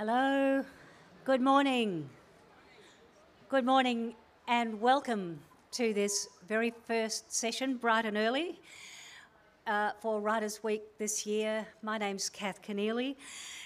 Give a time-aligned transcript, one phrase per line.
[0.00, 0.64] Hello,
[1.24, 2.08] good morning.
[3.48, 4.14] Good morning
[4.46, 5.40] and welcome
[5.72, 8.60] to this very first session, bright and early,
[9.66, 11.66] uh, for Writers' Week this year.
[11.82, 13.16] My name's Kath Keneally,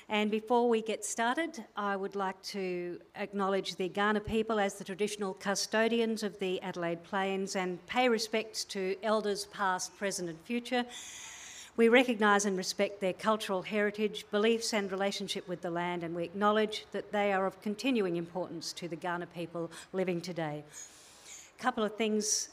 [0.08, 4.84] and before we get started, I would like to acknowledge the Kaurna people as the
[4.84, 10.86] traditional custodians of the Adelaide Plains and pay respects to elders past, present, and future.
[11.74, 16.22] We recognise and respect their cultural heritage, beliefs, and relationship with the land, and we
[16.24, 20.64] acknowledge that they are of continuing importance to the Kaurna people living today.
[21.58, 22.50] A couple of things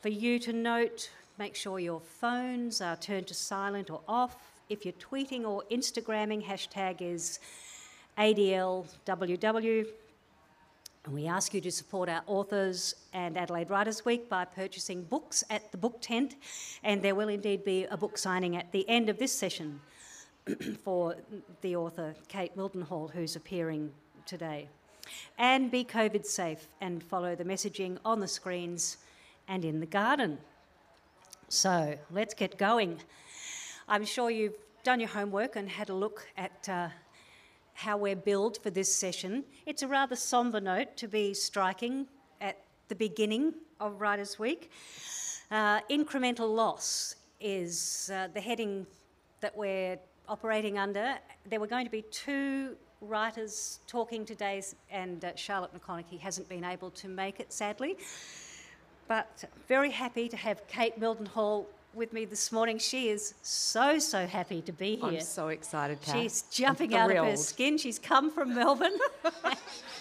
[0.00, 4.36] for you to note make sure your phones are turned to silent or off.
[4.68, 7.38] If you're tweeting or Instagramming, hashtag is
[8.16, 9.86] ADLWW.
[11.04, 15.42] And we ask you to support our authors and Adelaide Writers Week by purchasing books
[15.50, 16.36] at the book tent,
[16.84, 19.80] and there will indeed be a book signing at the end of this session
[20.84, 21.16] for
[21.60, 23.90] the author Kate Mildenhall, who's appearing
[24.26, 24.68] today.
[25.38, 28.98] And be COVID safe and follow the messaging on the screens
[29.48, 30.38] and in the garden.
[31.48, 33.00] So let's get going.
[33.88, 36.88] I'm sure you've done your homework and had a look at uh,
[37.82, 39.42] how we're billed for this session.
[39.66, 42.06] It's a rather sombre note to be striking
[42.40, 44.70] at the beginning of Writers' Week.
[45.50, 48.86] Uh, incremental loss is uh, the heading
[49.40, 51.16] that we're operating under.
[51.50, 56.62] There were going to be two writers talking today, and uh, Charlotte McConaghy hasn't been
[56.62, 57.96] able to make it, sadly.
[59.08, 62.78] But very happy to have Kate Mildenhall with me this morning.
[62.78, 65.04] She is so, so happy to be here.
[65.04, 66.16] I'm so excited, Kath.
[66.16, 67.76] She's jumping out of her skin.
[67.76, 68.98] She's come from Melbourne.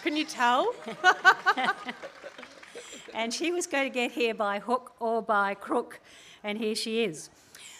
[0.04, 0.74] Can you tell?
[3.14, 6.00] and she was going to get here by hook or by crook,
[6.44, 7.30] and here she is.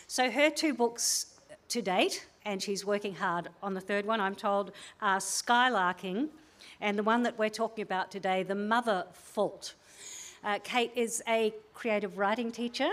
[0.08, 4.36] So her two books to date, and she's working hard on the third one, I'm
[4.36, 6.28] told, are Skylarking,
[6.82, 9.76] and the one that we're talking about today, The Mother Fault.
[10.44, 12.90] Uh, Kate is a creative writing teacher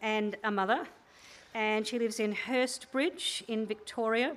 [0.00, 0.86] and a mother,
[1.54, 4.36] and she lives in Hurstbridge in Victoria.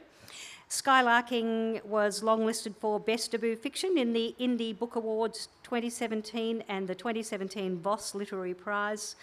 [0.69, 6.93] Skylarking was longlisted for Best Debut Fiction in the Indie Book Awards 2017 and the
[6.93, 9.15] 2017 Voss Literary Prize.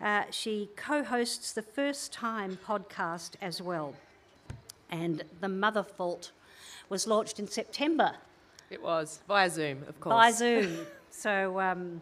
[0.00, 3.94] Uh, she co hosts the First Time podcast as well.
[4.90, 6.30] And The Mother Fault
[6.88, 8.14] was launched in September.
[8.70, 10.14] It was, via Zoom, of course.
[10.14, 10.78] By Zoom.
[11.10, 12.00] so um,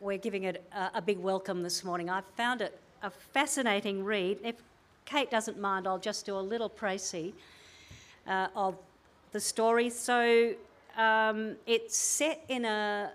[0.00, 2.10] we're giving it a, a big welcome this morning.
[2.10, 4.38] I've found it a fascinating read.
[4.42, 4.56] If
[5.04, 7.32] Kate doesn't mind, I'll just do a little précis
[8.26, 8.76] uh, of
[9.32, 9.90] the story.
[9.90, 10.54] So
[10.96, 13.12] um, it's set in a,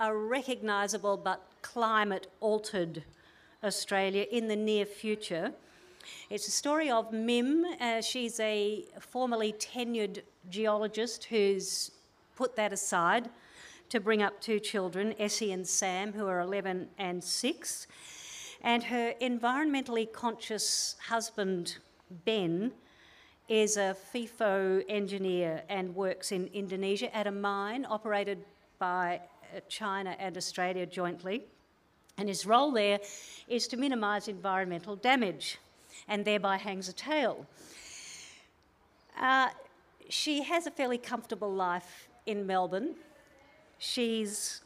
[0.00, 3.02] a recognisable but climate altered
[3.62, 5.52] Australia in the near future.
[6.30, 7.64] It's a story of Mim.
[7.80, 11.90] Uh, she's a formerly tenured geologist who's
[12.36, 13.28] put that aside
[13.88, 17.86] to bring up two children, Essie and Sam, who are 11 and 6.
[18.62, 21.78] And her environmentally conscious husband,
[22.24, 22.72] Ben,
[23.48, 28.38] is a FIFO engineer and works in Indonesia at a mine operated
[28.78, 29.20] by
[29.54, 31.44] uh, China and Australia jointly.
[32.18, 32.98] And his role there
[33.46, 35.58] is to minimise environmental damage
[36.08, 37.46] and thereby hangs a tale.
[39.18, 39.50] Uh,
[40.08, 42.94] she has a fairly comfortable life in Melbourne.
[43.78, 44.62] She's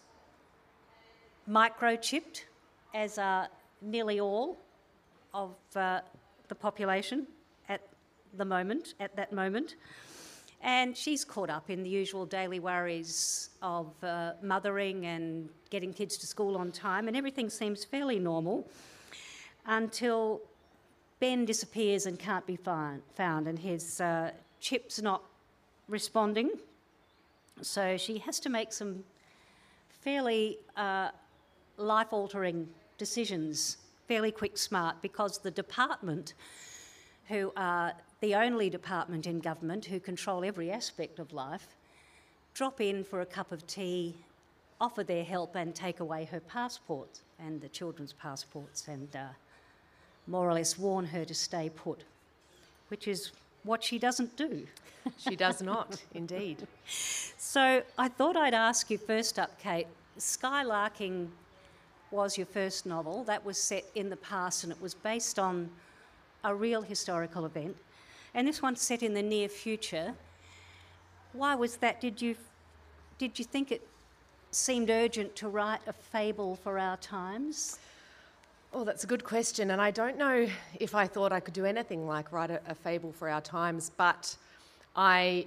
[1.48, 2.44] microchipped,
[2.94, 3.48] as are
[3.82, 4.58] nearly all
[5.34, 6.00] of uh,
[6.48, 7.26] the population
[7.68, 7.80] at
[8.36, 9.76] the moment, at that moment.
[10.62, 16.18] And she's caught up in the usual daily worries of uh, mothering and getting kids
[16.18, 18.68] to school on time, and everything seems fairly normal
[19.66, 20.42] until
[21.18, 25.22] Ben disappears and can't be find, found, and his uh, chip's not
[25.88, 26.50] responding.
[27.62, 29.04] So she has to make some
[29.88, 31.10] fairly uh,
[31.76, 33.76] life altering decisions,
[34.08, 36.34] fairly quick, smart, because the department,
[37.28, 41.76] who are the only department in government who control every aspect of life,
[42.54, 44.14] drop in for a cup of tea,
[44.80, 49.28] offer their help, and take away her passport and the children's passports and uh,
[50.26, 52.04] more or less warn her to stay put,
[52.88, 53.32] which is
[53.64, 54.66] what she doesn't do.
[55.16, 56.66] she does not, indeed.
[56.86, 59.86] So I thought I'd ask you first up, Kate.
[60.18, 61.28] Skylarking
[62.10, 63.24] was your first novel.
[63.24, 65.70] That was set in the past and it was based on
[66.44, 67.76] a real historical event.
[68.34, 70.14] And this one's set in the near future.
[71.32, 72.00] Why was that?
[72.00, 72.36] Did you,
[73.18, 73.86] did you think it
[74.50, 77.78] seemed urgent to write a fable for our times?
[78.72, 79.72] Oh, that's a good question.
[79.72, 80.46] And I don't know
[80.78, 83.90] if I thought I could do anything like write a, a fable for our times,
[83.96, 84.36] but
[84.94, 85.46] I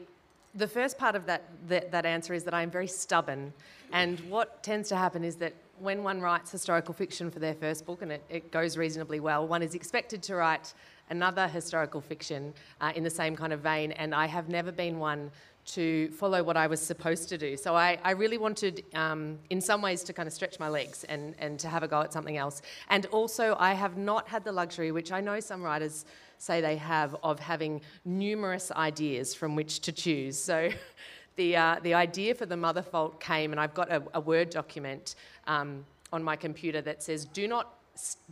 [0.55, 3.53] the first part of that, that, that answer is that I'm very stubborn.
[3.91, 7.85] And what tends to happen is that when one writes historical fiction for their first
[7.85, 10.73] book and it, it goes reasonably well, one is expected to write
[11.09, 13.93] another historical fiction uh, in the same kind of vein.
[13.93, 15.31] And I have never been one
[15.65, 17.55] to follow what I was supposed to do.
[17.55, 21.03] So I, I really wanted, um, in some ways, to kind of stretch my legs
[21.05, 22.61] and, and to have a go at something else.
[22.89, 26.05] And also, I have not had the luxury, which I know some writers
[26.37, 30.37] say they have, of having numerous ideas from which to choose.
[30.37, 30.69] So
[31.37, 34.49] the, uh, the idea for the mother fault came, and I've got a, a Word
[34.49, 35.15] document
[35.47, 37.75] um, on my computer that says, do not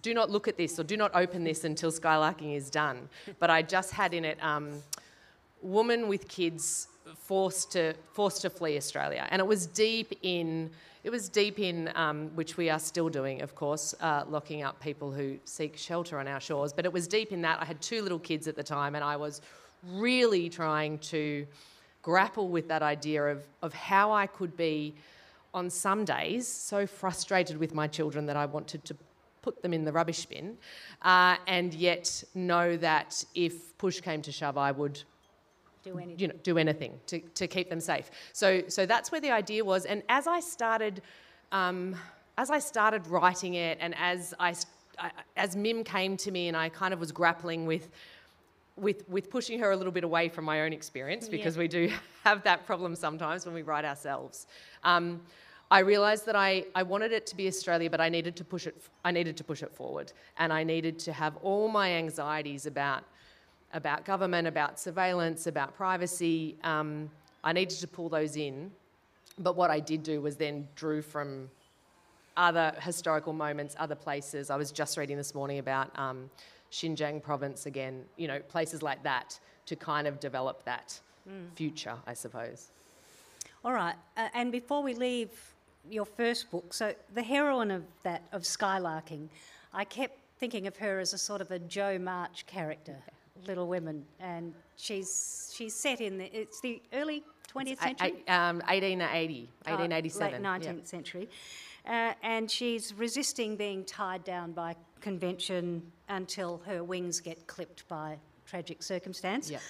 [0.02, 3.08] do not look at this or do not open this until skylarking is done.
[3.40, 4.82] But I just had in it um,
[5.62, 6.88] woman with kids
[7.18, 10.70] forced to forced to flee Australia, and it was deep in
[11.04, 14.80] it was deep in um, which we are still doing, of course, uh, locking up
[14.80, 16.74] people who seek shelter on our shores.
[16.74, 17.60] But it was deep in that.
[17.60, 19.42] I had two little kids at the time, and I was
[19.88, 21.48] really trying to
[22.04, 24.94] grapple with that idea of of how I could be
[25.54, 28.96] on some days so frustrated with my children that I wanted to
[29.42, 30.58] put them in the rubbish bin,
[31.02, 35.02] uh, and yet know that if push came to shove, I would
[35.84, 36.20] do anything.
[36.20, 38.12] You know, do anything to, to keep them safe.
[38.34, 39.86] So, so that's where the idea was.
[39.86, 41.02] And as I started,
[41.52, 41.96] um,
[42.38, 44.56] as I started writing it, and as I,
[44.98, 47.90] I, as Mim came to me, and I kind of was grappling with.
[48.78, 51.60] With, with pushing her a little bit away from my own experience because yeah.
[51.60, 51.92] we do
[52.24, 54.48] have that problem sometimes when we write ourselves.
[54.84, 55.22] Um,
[55.70, 58.68] I realised that I, I wanted it to be Australia, but I needed to push
[58.68, 58.76] it.
[59.06, 63.04] I needed to push it forward, and I needed to have all my anxieties about
[63.74, 66.56] about government, about surveillance, about privacy.
[66.64, 67.10] Um,
[67.44, 68.72] I needed to pull those in.
[69.40, 71.50] But what I did do was then drew from
[72.38, 74.50] other historical moments, other places.
[74.50, 76.30] I was just reading this morning about um,
[76.72, 81.54] Xinjiang province again, you know, places like that to kind of develop that mm.
[81.56, 82.68] future, I suppose.
[83.64, 83.96] All right.
[84.18, 85.30] Uh, and before we leave
[85.90, 89.28] your first book, so the heroine of that, of Skylarking,
[89.74, 92.98] I kept thinking of her as a sort of a Jo March character.
[93.08, 93.21] Okay.
[93.48, 97.24] Little Women, and she's she's set in the it's the early
[97.54, 100.88] 20th century, um, 1880, 1887, uh, late 19th yep.
[100.88, 101.30] century,
[101.86, 108.18] uh, and she's resisting being tied down by convention until her wings get clipped by
[108.46, 109.50] tragic circumstance.
[109.50, 109.62] Yep.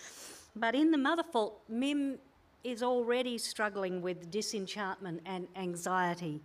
[0.55, 2.17] But in the Mother Fault, Mim
[2.63, 6.41] is already struggling with disenchantment and anxiety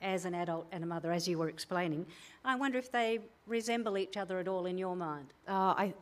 [0.00, 2.06] as an adult and a mother, as you were explaining.
[2.44, 5.32] I wonder if they resemble each other at all in your mind.
[5.46, 5.94] Uh, I,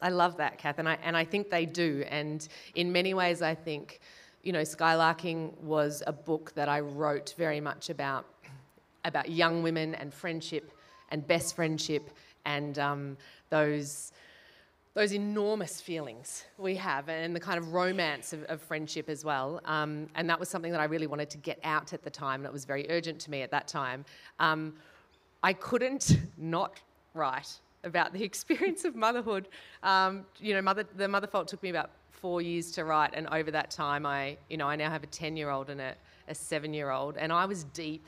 [0.00, 2.04] I love that, Kath, and I, and I think they do.
[2.08, 4.00] And in many ways, I think,
[4.42, 8.26] you know, Skylarking was a book that I wrote very much about,
[9.04, 10.72] about young women and friendship
[11.10, 12.10] and best friendship
[12.44, 13.16] and um,
[13.50, 14.12] those
[14.94, 19.60] those enormous feelings we have and the kind of romance of, of friendship as well.
[19.64, 22.40] Um, and that was something that I really wanted to get out at the time,
[22.40, 24.04] and it was very urgent to me at that time.
[24.38, 24.74] Um,
[25.42, 26.80] I couldn't not
[27.12, 29.48] write about the experience of motherhood.
[29.82, 33.28] Um, you know, mother, the mother fault took me about four years to write, and
[33.28, 35.94] over that time, I, you know, I now have a ten-year-old and a,
[36.28, 38.04] a seven-year-old, and I was deep.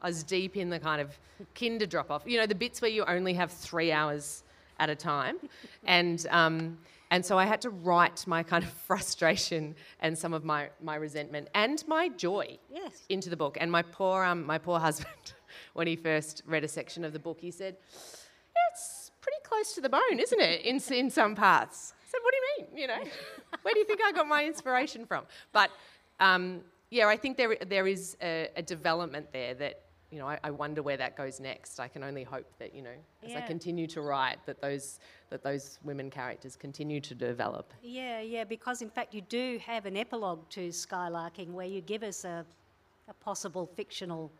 [0.00, 1.18] I was deep in the kind of
[1.54, 2.22] kinder drop off.
[2.24, 4.42] You know, the bits where you only have three hours
[4.78, 5.36] at a time,
[5.84, 6.26] and.
[6.30, 6.78] Um,
[7.10, 10.96] and so I had to write my kind of frustration and some of my, my
[10.96, 13.04] resentment and my joy yes.
[13.08, 13.56] into the book.
[13.60, 15.32] And my poor, um, my poor husband,
[15.72, 17.76] when he first read a section of the book, he said,
[18.70, 18.97] It's
[19.28, 21.92] pretty close to the bone, isn't it, in, in some parts?
[22.02, 22.78] I said, what do you mean?
[22.80, 23.10] You know,
[23.62, 25.24] where do you think I got my inspiration from?
[25.52, 25.70] But
[26.20, 30.38] um, yeah, I think there, there is a, a development there that you know, I,
[30.42, 31.78] I, wonder where that goes next.
[31.78, 33.38] I can only hope that, you know, as yeah.
[33.38, 37.74] I continue to write, that those that those women characters continue to develop.
[37.82, 42.02] Yeah, yeah, because in fact you do have an epilogue to Skylarking where you give
[42.02, 42.46] us a,
[43.06, 44.32] a possible fictional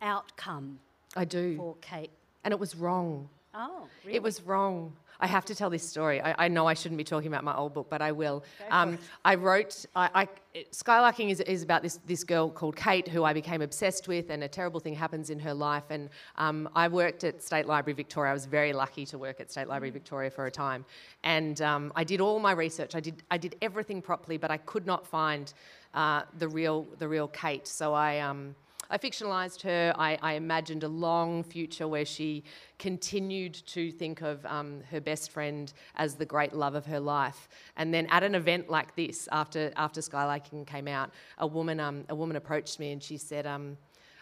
[0.00, 0.78] outcome.
[1.14, 1.58] I do.
[1.58, 2.10] For Kate.
[2.44, 3.28] And it was wrong.
[3.58, 4.16] Oh, really?
[4.16, 4.92] It was wrong.
[5.18, 6.20] I have to tell this story.
[6.20, 8.44] I, I, know I shouldn't be talking about my old book, but I will.
[8.70, 10.10] Um, I wrote, I,
[10.54, 14.28] I, Skylarking is, is about this, this girl called Kate who I became obsessed with,
[14.28, 15.84] and a terrible thing happens in her life.
[15.88, 18.30] And um, I worked at State Library Victoria.
[18.30, 19.94] I was very lucky to work at State Library mm.
[19.94, 20.84] Victoria for a time.
[21.24, 24.58] And um, I did all my research, I did, I did everything properly, but I
[24.58, 25.50] could not find
[25.94, 27.66] uh, the, real, the real Kate.
[27.66, 28.20] So I.
[28.90, 29.92] I fictionalised her.
[29.96, 32.44] I, I, imagined a long future where she
[32.78, 37.48] continued to think of um, her best friend as the great love of her life.
[37.76, 42.04] And then at an event like this, after after Skylarking came out, a woman um,
[42.08, 43.76] a woman approached me and she said, um,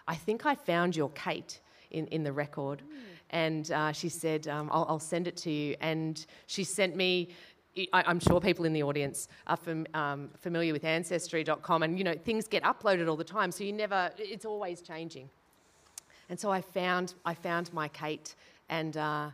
[0.09, 3.03] "I think I found your Kate." In, in the record, mm.
[3.31, 7.29] and uh, she said, um, I'll, I'll, send it to you." And she sent me
[7.77, 12.05] I, am sure people in the audience are fam, um, familiar with Ancestry.com, and you
[12.05, 14.11] know things get uploaded all the time, so you never.
[14.17, 15.29] It's always changing.
[16.29, 18.35] And so I found I found my Kate,
[18.69, 19.31] and uh,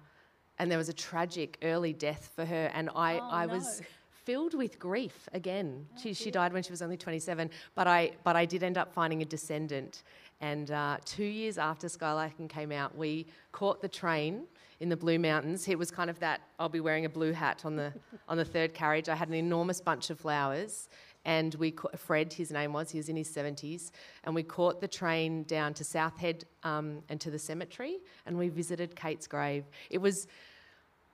[0.58, 3.54] and there was a tragic early death for her, and I oh, I no.
[3.54, 3.82] was
[4.24, 5.86] filled with grief again.
[5.92, 8.78] Oh, she, she died when she was only 27, but I, but I did end
[8.78, 10.02] up finding a descendant.
[10.40, 14.44] And uh, two years after Skylarking came out, we caught the train
[14.80, 15.68] in the Blue Mountains.
[15.68, 17.92] It was kind of that I'll be wearing a blue hat on the,
[18.28, 19.08] on the third carriage.
[19.08, 20.88] I had an enormous bunch of flowers.
[21.26, 23.90] And we, Fred, his name was, he was in his 70s,
[24.24, 28.38] and we caught the train down to South Head um, and to the cemetery, and
[28.38, 29.64] we visited Kate's grave.
[29.90, 30.28] It was,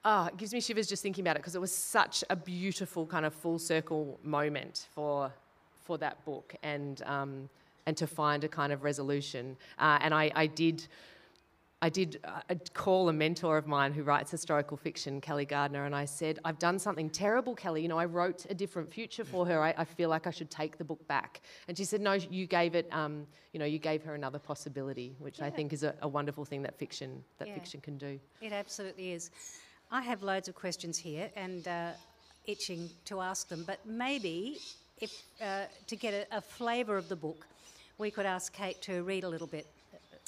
[0.05, 3.05] oh, it gives me shivers just thinking about it because it was such a beautiful
[3.05, 5.33] kind of full circle moment for
[5.87, 7.49] for that book and um,
[7.87, 9.57] and to find a kind of resolution.
[9.79, 10.87] Uh, and I, I did.
[11.87, 12.41] I did uh,
[12.75, 16.59] call a mentor of mine who writes historical fiction, Kelly Gardiner, and I said, I've
[16.59, 17.81] done something terrible, Kelly.
[17.81, 19.63] You know, I wrote a different future for her.
[19.63, 21.43] I, I feel like I should take the book back.
[21.69, 25.15] And she said, No, you gave it, um, you know, you gave her another possibility,
[25.21, 25.47] which yeah.
[25.47, 27.55] I think is a, a, wonderful thing that fiction, that yeah.
[27.55, 28.19] fiction can do.
[28.43, 29.31] It absolutely is.
[29.93, 31.93] I have loads of questions here and uh,
[32.47, 34.59] itching to ask them, but maybe
[35.01, 37.47] if, uh, to get a, a flavour of the book,
[37.99, 39.69] we could ask Kate to read a little bit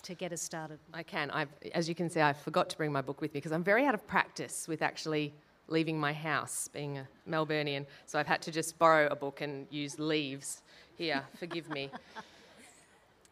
[0.03, 0.79] to get us started.
[0.95, 1.31] I can.
[1.31, 3.65] I've, as you can see, I forgot to bring my book with me because I'm
[3.65, 5.35] very out of practice with actually
[5.69, 7.87] leaving my house, being a Melburnian.
[8.07, 10.63] So I've had to just borrow a book and use leaves.
[10.97, 11.91] Here, forgive me.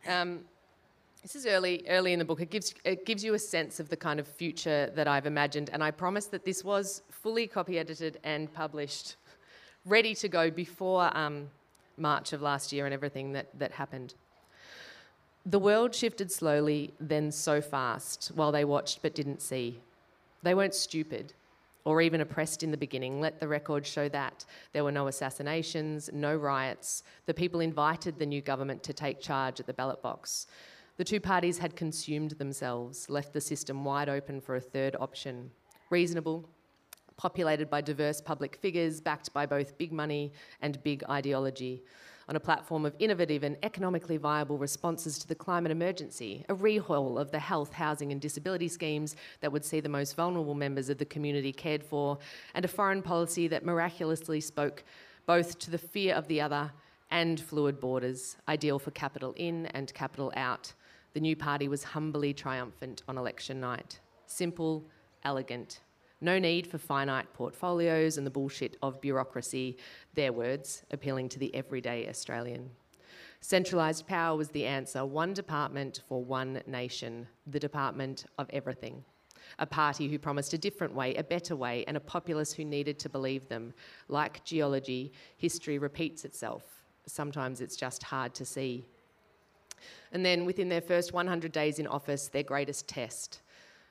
[0.06, 0.40] Um,
[1.22, 2.40] this is early, early in the book.
[2.40, 5.70] It gives, it gives you a sense of the kind of future that I've imagined,
[5.72, 9.16] and I promise that this was fully copy edited and published,
[9.84, 11.48] ready to go before um,
[11.96, 14.14] March of last year and everything that, that happened.
[15.48, 19.78] The world shifted slowly, then so fast, while they watched but didn't see.
[20.42, 21.34] They weren't stupid
[21.84, 23.20] or even oppressed in the beginning.
[23.20, 24.44] Let the record show that.
[24.72, 27.04] There were no assassinations, no riots.
[27.26, 30.48] The people invited the new government to take charge at the ballot box.
[30.96, 35.52] The two parties had consumed themselves, left the system wide open for a third option.
[35.90, 36.48] Reasonable,
[37.16, 41.84] populated by diverse public figures, backed by both big money and big ideology,
[42.28, 47.20] on a platform of innovative and economically viable responses to the climate emergency, a rehaul
[47.20, 50.98] of the health, housing, and disability schemes that would see the most vulnerable members of
[50.98, 52.18] the community cared for,
[52.54, 54.82] and a foreign policy that miraculously spoke
[55.26, 56.72] both to the fear of the other
[57.10, 60.72] and fluid borders, ideal for capital in and capital out
[61.16, 64.00] the new party was humbly triumphant on election night.
[64.26, 64.84] Simple,
[65.24, 65.80] elegant.
[66.20, 69.76] No need for finite portfolios and the bullshit of bureaucracy,
[70.14, 72.70] their words, appealing to the everyday Australian.
[73.40, 75.04] Centralised power was the answer.
[75.04, 79.04] One department for one nation, the department of everything.
[79.58, 82.98] A party who promised a different way, a better way, and a populace who needed
[82.98, 83.74] to believe them.
[84.08, 86.64] Like geology, history repeats itself.
[87.06, 88.86] Sometimes it's just hard to see.
[90.12, 93.42] And then within their first 100 days in office, their greatest test.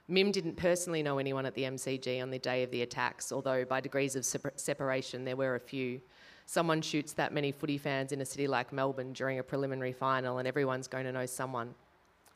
[0.07, 3.65] Mim didn't personally know anyone at the MCG on the day of the attacks, although
[3.65, 6.00] by degrees of separation there were a few.
[6.45, 10.38] Someone shoots that many footy fans in a city like Melbourne during a preliminary final,
[10.38, 11.74] and everyone's going to know someone.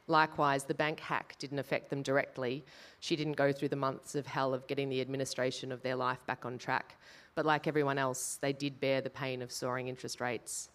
[0.08, 2.66] Likewise, the bank hack didn't affect them directly.
[3.00, 6.26] She didn't go through the months of hell of getting the administration of their life
[6.26, 6.98] back on track.
[7.36, 10.70] But like everyone else, they did bear the pain of soaring interest rates.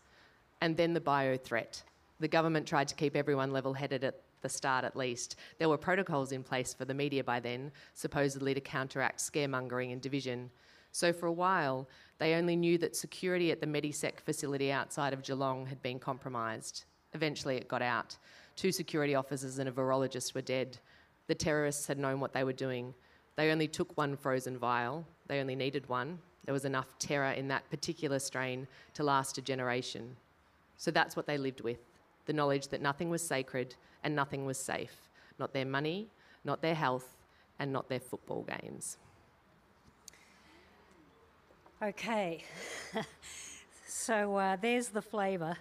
[0.61, 1.83] And then the bio threat
[2.21, 5.35] the government tried to keep everyone level headed at the start at least.
[5.59, 10.01] There were protocols in place for the media by then, supposedly to counteract scaremongering and
[10.01, 10.51] division.
[10.93, 15.25] So for a while, they only knew that security at the Medisec facility outside of
[15.25, 16.85] Geelong had been compromised.
[17.15, 18.17] Eventually, it got out.
[18.55, 20.79] Two security officers and a virologist were dead.
[21.27, 22.95] The terrorists had known what they were doing.
[23.35, 26.21] They only took one frozen vial, they only needed one.
[26.45, 30.17] There was enough terror in that particular strain to last a generation.
[30.77, 31.79] So that's what they lived with
[32.27, 33.75] the knowledge that nothing was sacred
[34.05, 35.05] and nothing was safe
[35.39, 36.09] not their money,
[36.45, 37.17] not their health,
[37.59, 38.99] and not their football games.
[41.83, 42.45] Okay,
[43.87, 45.57] so uh, there's the flavour.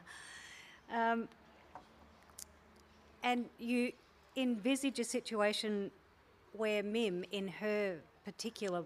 [0.94, 1.28] Um,
[3.24, 3.92] and you
[4.38, 5.92] envisage a situation
[6.54, 8.84] where Mim, in her particular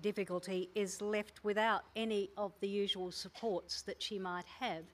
[0.00, 4.84] difficulty, is left without any of the usual supports that she might have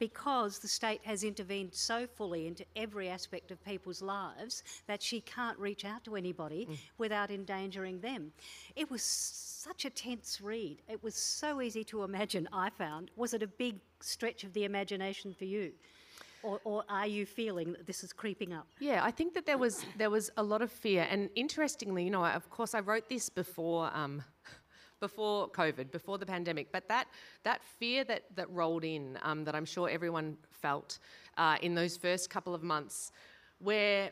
[0.00, 5.20] because the state has intervened so fully into every aspect of people's lives that she
[5.20, 6.76] can't reach out to anybody mm.
[6.98, 8.32] without endangering them.
[8.74, 10.78] It was such a tense read.
[10.88, 13.10] It was so easy to imagine, I found.
[13.14, 15.72] Was it a big stretch of the imagination for you?
[16.42, 18.66] Or, or, are you feeling that this is creeping up?
[18.78, 22.10] Yeah, I think that there was there was a lot of fear, and interestingly, you
[22.10, 24.22] know, of course, I wrote this before um,
[25.00, 26.70] before COVID, before the pandemic.
[26.72, 27.08] But that
[27.42, 30.98] that fear that that rolled in, um, that I'm sure everyone felt
[31.36, 33.12] uh, in those first couple of months,
[33.58, 34.10] where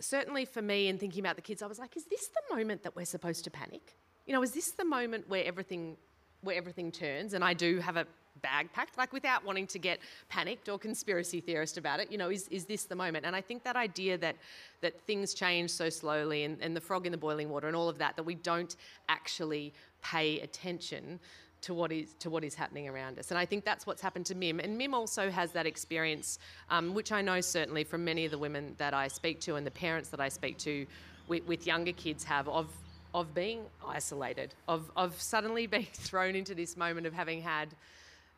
[0.00, 2.82] certainly for me, in thinking about the kids, I was like, is this the moment
[2.82, 3.96] that we're supposed to panic?
[4.26, 5.96] You know, is this the moment where everything
[6.42, 7.34] where everything turns?
[7.34, 8.06] And I do have a
[8.42, 9.98] bag packed, like without wanting to get
[10.28, 12.10] panicked or conspiracy theorist about it.
[12.12, 13.26] You know, is, is this the moment?
[13.26, 14.36] And I think that idea that
[14.80, 17.88] that things change so slowly and, and the frog in the boiling water and all
[17.88, 18.76] of that, that we don't
[19.08, 21.20] actually pay attention
[21.60, 23.30] to what is to what is happening around us.
[23.30, 24.60] And I think that's what's happened to Mim.
[24.60, 26.38] And Mim also has that experience,
[26.70, 29.66] um, which I know certainly from many of the women that I speak to and
[29.66, 30.86] the parents that I speak to
[31.26, 32.68] with, with younger kids have of
[33.14, 37.68] of being isolated, of of suddenly being thrown into this moment of having had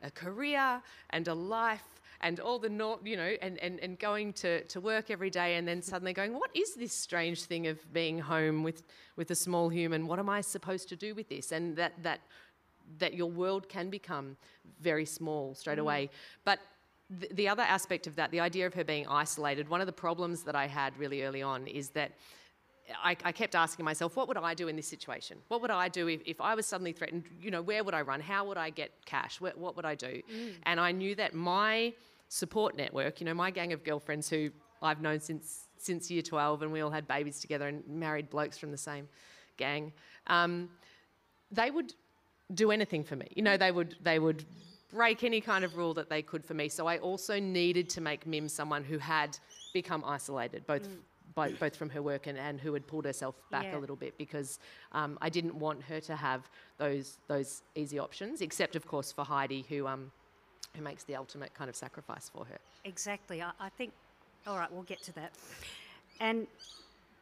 [0.02, 4.32] a career and a life and all the not, you know, and, and, and going
[4.34, 7.92] to, to work every day and then suddenly going, what is this strange thing of
[7.92, 8.82] being home with,
[9.16, 10.06] with a small human?
[10.06, 11.52] What am I supposed to do with this?
[11.52, 12.20] And that, that
[12.98, 14.36] that your world can become
[14.80, 15.82] very small straight mm.
[15.82, 16.10] away.
[16.44, 16.58] But
[17.20, 19.92] th- the other aspect of that, the idea of her being isolated, one of the
[19.92, 22.12] problems that I had really early on is that.
[23.02, 25.38] I, I, kept asking myself, what would I do in this situation?
[25.48, 27.24] What would I do if, if I was suddenly threatened?
[27.40, 28.20] You know, where would I run?
[28.20, 29.40] How would I get cash?
[29.40, 30.22] What, what would I do?
[30.32, 30.52] Mm.
[30.64, 31.92] And I knew that my
[32.28, 34.50] support network, you know, my gang of girlfriends who
[34.82, 38.58] I've known since since year 12 and we all had babies together and married blokes
[38.58, 39.08] from the same
[39.56, 39.92] gang,
[40.26, 40.68] um,
[41.50, 41.94] they would
[42.52, 43.28] do anything for me.
[43.34, 44.44] You know, they would they would
[44.92, 46.68] break any kind of rule that they could for me.
[46.68, 49.38] So I also needed to make Mim someone who had
[49.72, 50.88] become isolated, both.
[50.88, 50.96] Mm.
[51.40, 53.78] By, both from her work and, and who had pulled herself back yeah.
[53.78, 54.58] a little bit because
[54.92, 59.24] um, I didn't want her to have those those easy options, except of course for
[59.24, 60.10] Heidi, who um,
[60.76, 62.58] who makes the ultimate kind of sacrifice for her.
[62.84, 63.42] Exactly.
[63.42, 63.92] I, I think.
[64.46, 65.32] All right, we'll get to that.
[66.18, 66.46] And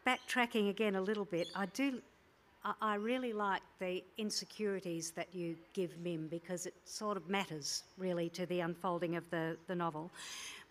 [0.07, 2.01] backtracking again a little bit, I do
[2.81, 8.29] I really like the insecurities that you give Mim because it sort of matters really
[8.31, 10.11] to the unfolding of the, the novel.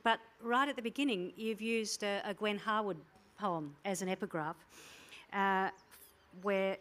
[0.04, 2.98] But right at the beginning, you've used a, a Gwen Harwood
[3.38, 4.56] poem as an epigraph
[5.34, 5.70] uh,
[6.42, 6.78] where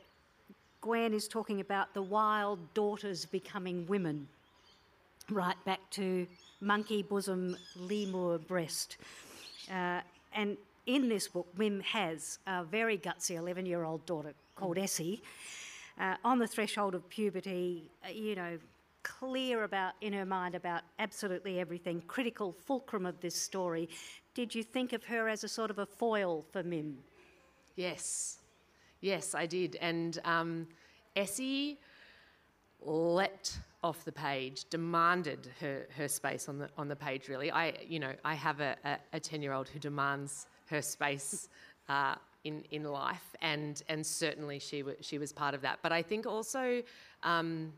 [0.80, 4.28] Gwen is talking about the wild daughters becoming women,
[5.30, 6.26] right back to
[6.60, 8.96] monkey bosom, lemur breast.
[9.70, 10.00] Uh,
[10.32, 15.22] and in this book, Mim has a very gutsy 11 year old daughter called Essie,
[15.98, 18.58] uh, on the threshold of puberty, uh, you know,
[19.02, 23.88] clear about in her mind about absolutely everything, critical fulcrum of this story.
[24.36, 26.98] Did you think of her as a sort of a foil for Mim?
[27.74, 28.36] Yes,
[29.00, 29.78] yes, I did.
[29.80, 30.66] And um,
[31.16, 31.78] Essie
[32.82, 37.30] leapt off the page, demanded her, her space on the on the page.
[37.30, 38.76] Really, I you know I have a,
[39.18, 41.48] 10 year old who demands her space
[41.88, 45.78] uh, in, in life, and and certainly she w- she was part of that.
[45.82, 46.82] But I think also
[47.22, 47.72] um,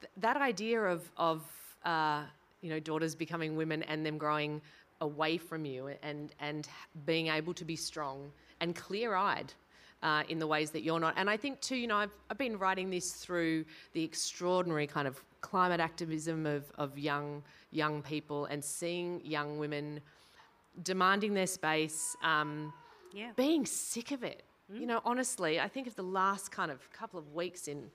[0.00, 1.44] th- that idea of of
[1.84, 2.24] uh,
[2.60, 4.60] you know daughters becoming women and them growing
[5.04, 6.68] away from you and and
[7.06, 9.52] being able to be strong and clear eyed.
[10.02, 11.14] Uh, in the ways that you're not.
[11.16, 13.64] And I think, too, you know, I've, I've been writing this through
[13.94, 20.00] the extraordinary kind of climate activism of, of young, young people and seeing young women
[20.82, 22.70] demanding their space, um,
[23.14, 23.30] yeah.
[23.36, 24.42] being sick of it.
[24.72, 24.80] Mm.
[24.80, 27.90] You know, honestly, I think of the last kind of couple of weeks in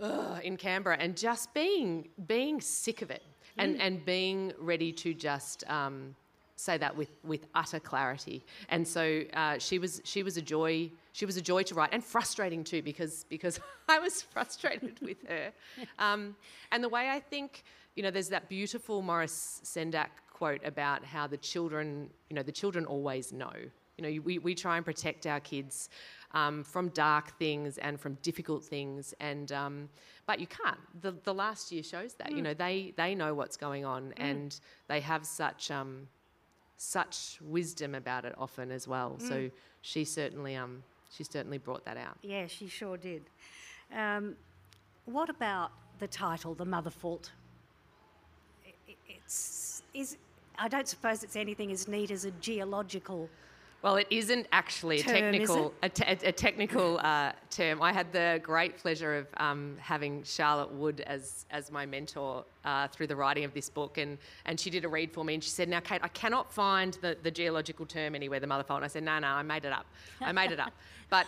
[0.00, 3.64] uh, in Canberra and just being being sick of it mm.
[3.64, 6.14] and and being ready to just um,
[6.58, 8.44] say that with with utter clarity.
[8.68, 10.90] And so uh, she was she was a joy.
[11.12, 15.26] She was a joy to write and frustrating too because because I was frustrated with
[15.28, 15.52] her.
[15.98, 16.36] Um,
[16.72, 21.26] and the way I think, you know, there's that beautiful Maurice Sendak quote about how
[21.26, 23.52] the children, you know, the children always know.
[23.96, 25.88] You know, we, we try and protect our kids
[26.32, 29.88] um, from dark things and from difficult things, and um,
[30.26, 30.78] but you can't.
[31.00, 32.30] The, the last year shows that.
[32.30, 32.36] Mm.
[32.36, 34.12] You know, they they know what's going on, mm.
[34.18, 36.06] and they have such um,
[36.78, 39.18] such wisdom about it often as well.
[39.20, 39.28] Mm.
[39.28, 39.50] So
[39.82, 40.82] she certainly um,
[41.14, 42.16] she certainly brought that out.
[42.22, 43.22] Yeah, she sure did.
[43.94, 44.36] Um,
[45.04, 47.32] what about the title, The Mother Fault?
[49.08, 50.16] It's is
[50.58, 53.28] I don't suppose it's anything as neat as a geological
[53.82, 57.80] well, it isn't actually a technical a, te- a, technical uh, term.
[57.80, 62.88] I had the great pleasure of um, having Charlotte Wood as as my mentor uh,
[62.88, 65.44] through the writing of this book, and and she did a read for me, and
[65.44, 68.78] she said, "Now, Kate, I cannot find the, the geological term anywhere, the mother fault."
[68.78, 69.86] And I said, "No, no, I made it up.
[70.20, 70.72] I made it up."
[71.10, 71.26] but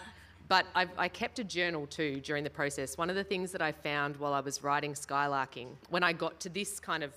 [0.48, 2.98] but I, I, kept a journal too during the process.
[2.98, 6.40] One of the things that I found while I was writing Skylarking, when I got
[6.40, 7.12] to this kind of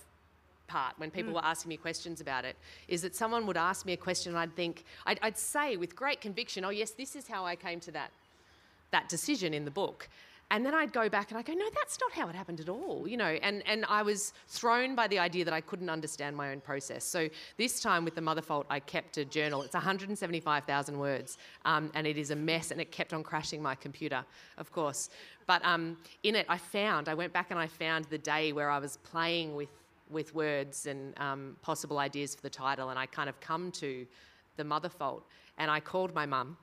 [0.66, 1.36] part when people mm.
[1.36, 2.56] were asking me questions about it
[2.88, 5.94] is that someone would ask me a question and I'd think, I'd, I'd, say with
[5.94, 8.10] great conviction, oh, yes, this is how I came to that,
[8.90, 10.08] that decision in the book.
[10.50, 12.68] and then I'd go back and I go, no, that's not how it happened at
[12.68, 13.38] all, you know.
[13.42, 17.04] And and I was thrown by the idea that I couldn't understand my own process.
[17.04, 19.62] So this time with the mother fault, I kept a journal.
[19.62, 23.74] It's 175,000 words, um, and it is a mess, and it kept on crashing my
[23.74, 24.24] computer,
[24.58, 25.10] of course.
[25.46, 28.70] But um, in it, I found I went back and I found the day where
[28.70, 29.68] I was playing with
[30.10, 34.06] with words and um, possible ideas for the title, and I kind of come to
[34.56, 35.26] the mother fault,
[35.58, 36.56] and I called my mum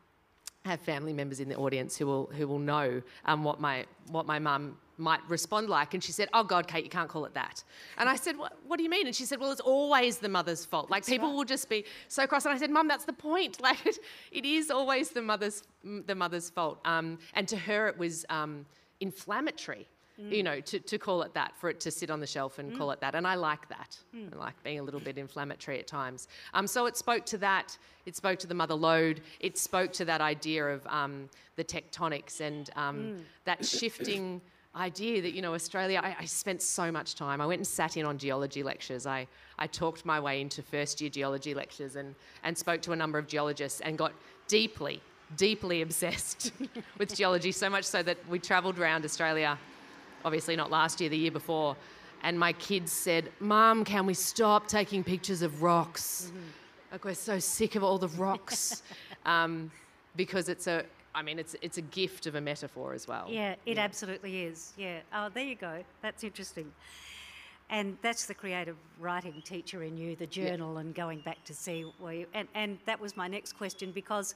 [0.66, 3.86] I have family members in the audience who will who will know um, what my
[4.10, 5.96] what my mum might respond like.
[5.96, 7.64] And she said, "Oh God, Kate, you can't call it that."
[7.98, 10.30] And I said, "What, what do you mean?" And she said, "Well, it's always the
[10.30, 10.92] mother's fault.
[10.92, 11.36] Like people right.
[11.36, 13.60] will just be so cross." And I said, "Mum, that's the point.
[13.72, 13.98] Like it,
[14.32, 18.68] it is always the mother's the mother's fault." Um, and to her, it was um,
[19.00, 19.88] inflammatory
[20.22, 20.32] mm.
[20.32, 22.72] you know, to, to call it that, for it to sit on the shelf and
[22.72, 22.78] mm.
[22.78, 23.16] call it that.
[23.16, 23.98] And I like that.
[24.16, 24.34] Mm.
[24.34, 26.28] I like being a little bit inflammatory at times.
[26.54, 27.78] Um, so it spoke to that.
[28.06, 29.22] It spoke to the mother lode.
[29.40, 33.22] It spoke to that idea of um, the tectonics and um, mm.
[33.46, 34.42] that shifting
[34.76, 37.42] idea that, you know, Australia, I, I, spent so much time.
[37.42, 39.06] I went and sat in on geology lectures.
[39.06, 39.28] I,
[39.60, 43.20] I talked my way into first year geology lectures and, and spoke to a number
[43.20, 44.14] of geologists and got
[44.48, 45.02] deeply,
[45.36, 46.54] deeply obsessed
[46.98, 49.58] with geology, so much so that we travelled around Australia
[50.26, 51.76] obviously not last year, the year before.
[52.24, 56.28] And my kids said, Mom, can we stop taking pictures of rocks?
[56.28, 56.38] Mm-hmm.
[56.92, 58.84] Like, we're so sick of all the rocks.
[59.26, 59.72] um,
[60.16, 63.28] because it's a, I mean, it's, it's a gift of a metaphor as well.
[63.30, 63.84] Yeah, it yeah.
[63.84, 64.74] absolutely is.
[64.78, 65.00] Yeah.
[65.14, 65.84] Oh, there you go.
[66.02, 66.72] That's interesting.
[67.70, 70.82] And that's the creative writing teacher in you, the journal, yeah.
[70.82, 72.26] and going back to see where you.
[72.34, 74.36] And, and that was my next question because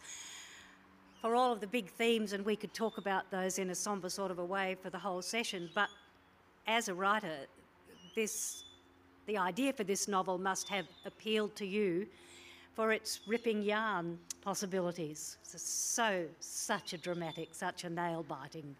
[1.26, 4.10] for all of the big themes, and we could talk about those in a somber
[4.10, 5.68] sort of a way for the whole session.
[5.74, 5.90] But
[6.68, 7.48] as a writer,
[8.16, 8.64] this
[9.26, 12.06] the idea for this novel must have appealed to you
[12.76, 15.38] for its ripping yarn possibilities.
[15.42, 18.76] It's so such a dramatic, such a nail biting.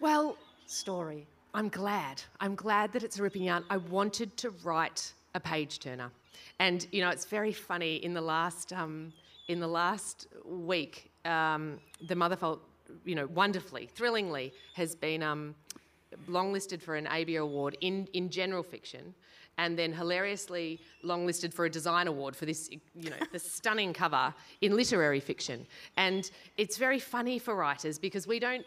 [0.00, 1.26] Well, story.
[1.52, 2.22] I'm glad.
[2.40, 3.62] I'm glad that it's a ripping yarn.
[3.68, 6.10] I wanted to write a page turner,
[6.60, 7.96] and you know it's very funny.
[7.96, 9.12] In the last um,
[9.48, 12.60] in the last week, um, the Mother Fault,
[13.04, 15.54] you know, wonderfully, thrillingly, has been um,
[16.28, 19.14] longlisted for an ABA award in, in general fiction,
[19.58, 24.32] and then hilariously longlisted for a design award for this, you know, the stunning cover
[24.60, 25.66] in literary fiction.
[25.96, 28.64] And it's very funny for writers because we don't,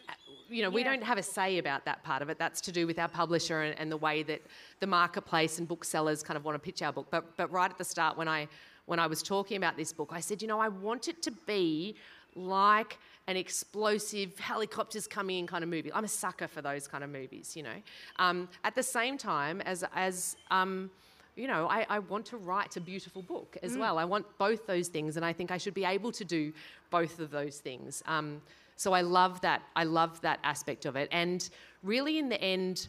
[0.48, 2.38] you know, we don't have a say about that part of it.
[2.38, 4.42] That's to do with our publisher and, and the way that
[4.80, 7.08] the marketplace and booksellers kind of want to pitch our book.
[7.10, 8.46] But but right at the start, when I
[8.86, 11.30] when I was talking about this book, I said, you know, I want it to
[11.30, 11.96] be
[12.36, 15.92] like an explosive helicopters coming in kind of movie.
[15.92, 17.76] I'm a sucker for those kind of movies, you know.
[18.18, 20.90] Um, at the same time, as as um,
[21.36, 23.80] you know, I, I, want to write a beautiful book as mm.
[23.80, 23.98] well.
[23.98, 26.52] I want both those things, and I think I should be able to do
[26.90, 28.02] both of those things.
[28.06, 28.40] Um,
[28.76, 29.62] so I love that.
[29.74, 31.48] I love that aspect of it, and
[31.82, 32.88] really, in the end.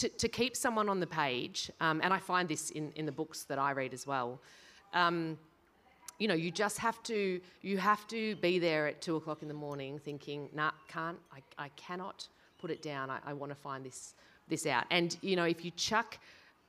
[0.00, 3.12] To, to keep someone on the page, um, and I find this in, in the
[3.12, 4.38] books that I read as well,
[4.92, 5.38] um,
[6.18, 9.48] you know, you just have to you have to be there at two o'clock in
[9.48, 11.18] the morning, thinking, "Nah, can't.
[11.32, 12.26] I, I cannot
[12.58, 13.10] put it down.
[13.10, 14.14] I, I want to find this
[14.48, 16.18] this out." And you know, if you chuck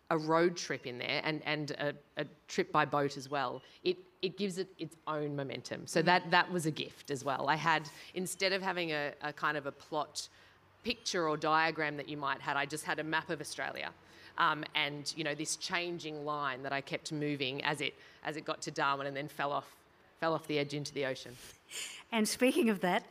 [0.10, 3.98] a road trip in there and and a, a trip by boat as well, it
[4.22, 5.88] it gives it its own momentum.
[5.88, 6.32] So that mm-hmm.
[6.32, 7.48] that was a gift as well.
[7.48, 10.28] I had instead of having a, a kind of a plot
[10.84, 13.92] picture or diagram that you might had, I just had a map of Australia
[14.38, 18.45] um, and you know this changing line that I kept moving as it as it
[18.45, 19.71] got to Darwin and then fell off
[20.19, 21.36] fell off the edge into the ocean.
[22.10, 23.04] And speaking of that,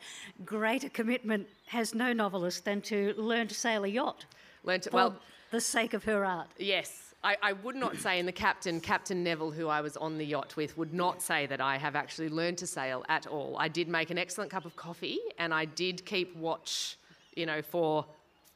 [0.46, 4.24] greater commitment has no novelist than to learn to sail a yacht.
[4.64, 5.16] Learn to, well,
[5.50, 6.48] the sake of her art.
[6.56, 10.16] Yes, I, I, would not say, and the captain, Captain Neville, who I was on
[10.16, 13.56] the yacht with, would not say that I have actually learned to sail at all.
[13.58, 16.96] I did make an excellent cup of coffee, and I did keep watch,
[17.34, 18.06] you know, for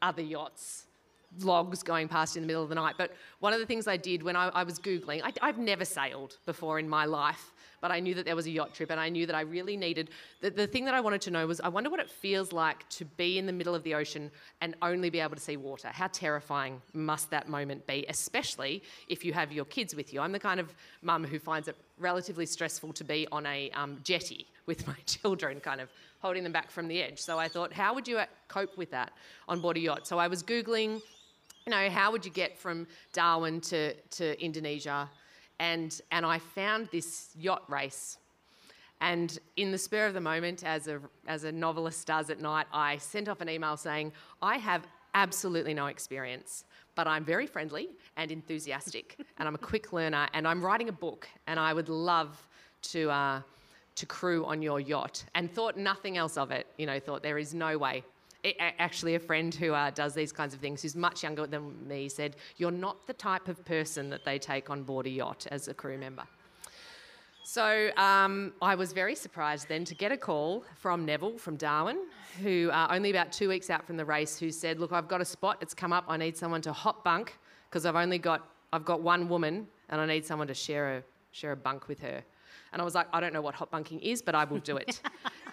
[0.01, 0.87] other yachts
[1.39, 2.97] logs going past in the middle of the night.
[2.99, 5.85] But one of the things I did when I, I was Googling, I, have never
[5.85, 9.01] sailed before in my life, but I knew that there was a yacht trip and
[9.01, 10.11] I knew that I really needed.
[10.41, 12.89] The, the thing that I wanted to know was I wonder what it feels like
[12.91, 15.89] to be in the middle of the ocean and only be able to see water.
[15.89, 20.21] How terrifying must that moment be, especially if you have your kids with you?
[20.21, 23.99] I'm the kind of mum who finds it relatively stressful to be on a um,
[24.03, 25.89] jetty with my children, kind of
[26.21, 27.19] holding them back from the edge.
[27.19, 29.13] So I thought, how would you uh, cope with that
[29.49, 30.07] on board a yacht?
[30.07, 31.01] So I was Googling
[31.71, 35.09] you know, how would you get from Darwin to, to Indonesia?
[35.61, 38.19] And, and I found this yacht race.
[39.01, 42.67] And in the spur of the moment, as a, as a novelist does at night,
[42.73, 44.11] I sent off an email saying,
[44.43, 46.65] I have absolutely no experience,
[46.97, 50.93] but I'm very friendly and enthusiastic, and I'm a quick learner, and I'm writing a
[50.93, 52.49] book, and I would love
[52.91, 53.43] to, uh,
[53.95, 55.25] to crew on your yacht.
[55.37, 58.03] And thought nothing else of it, you know, thought there is no way
[58.79, 62.09] actually a friend who uh, does these kinds of things, who's much younger than me,
[62.09, 65.69] said, "You're not the type of person that they take on board a yacht as
[65.69, 66.25] a crew member."
[67.43, 71.99] So um, I was very surprised then to get a call from Neville from Darwin,
[72.41, 75.21] who uh, only about two weeks out from the race, who said, "Look, I've got
[75.21, 75.59] a spot.
[75.61, 76.05] It's come up.
[76.09, 77.37] I need someone to hot bunk
[77.69, 81.03] because I've only got I've got one woman and I need someone to share a
[81.33, 82.23] share a bunk with her."
[82.73, 84.77] And I was like, "I don't know what hot bunking is, but I will do
[84.77, 85.01] it."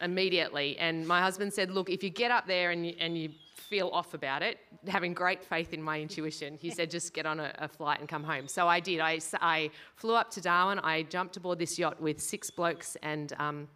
[0.00, 3.30] Immediately, and my husband said, "Look, if you get up there and you, and you
[3.66, 7.40] feel off about it, having great faith in my intuition, he said, just get on
[7.40, 8.46] a, a flight and come home.
[8.46, 9.00] So I did.
[9.00, 10.78] I, I, flew up to Darwin.
[10.78, 13.68] I jumped aboard this yacht with six blokes and um,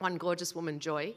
[0.00, 1.14] one gorgeous woman, Joy,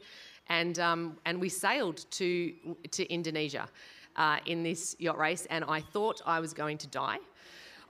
[0.48, 2.52] and, um, and we sailed to,
[2.90, 3.68] to Indonesia
[4.16, 5.46] uh, in this yacht race.
[5.50, 7.18] And I thought I was going to die.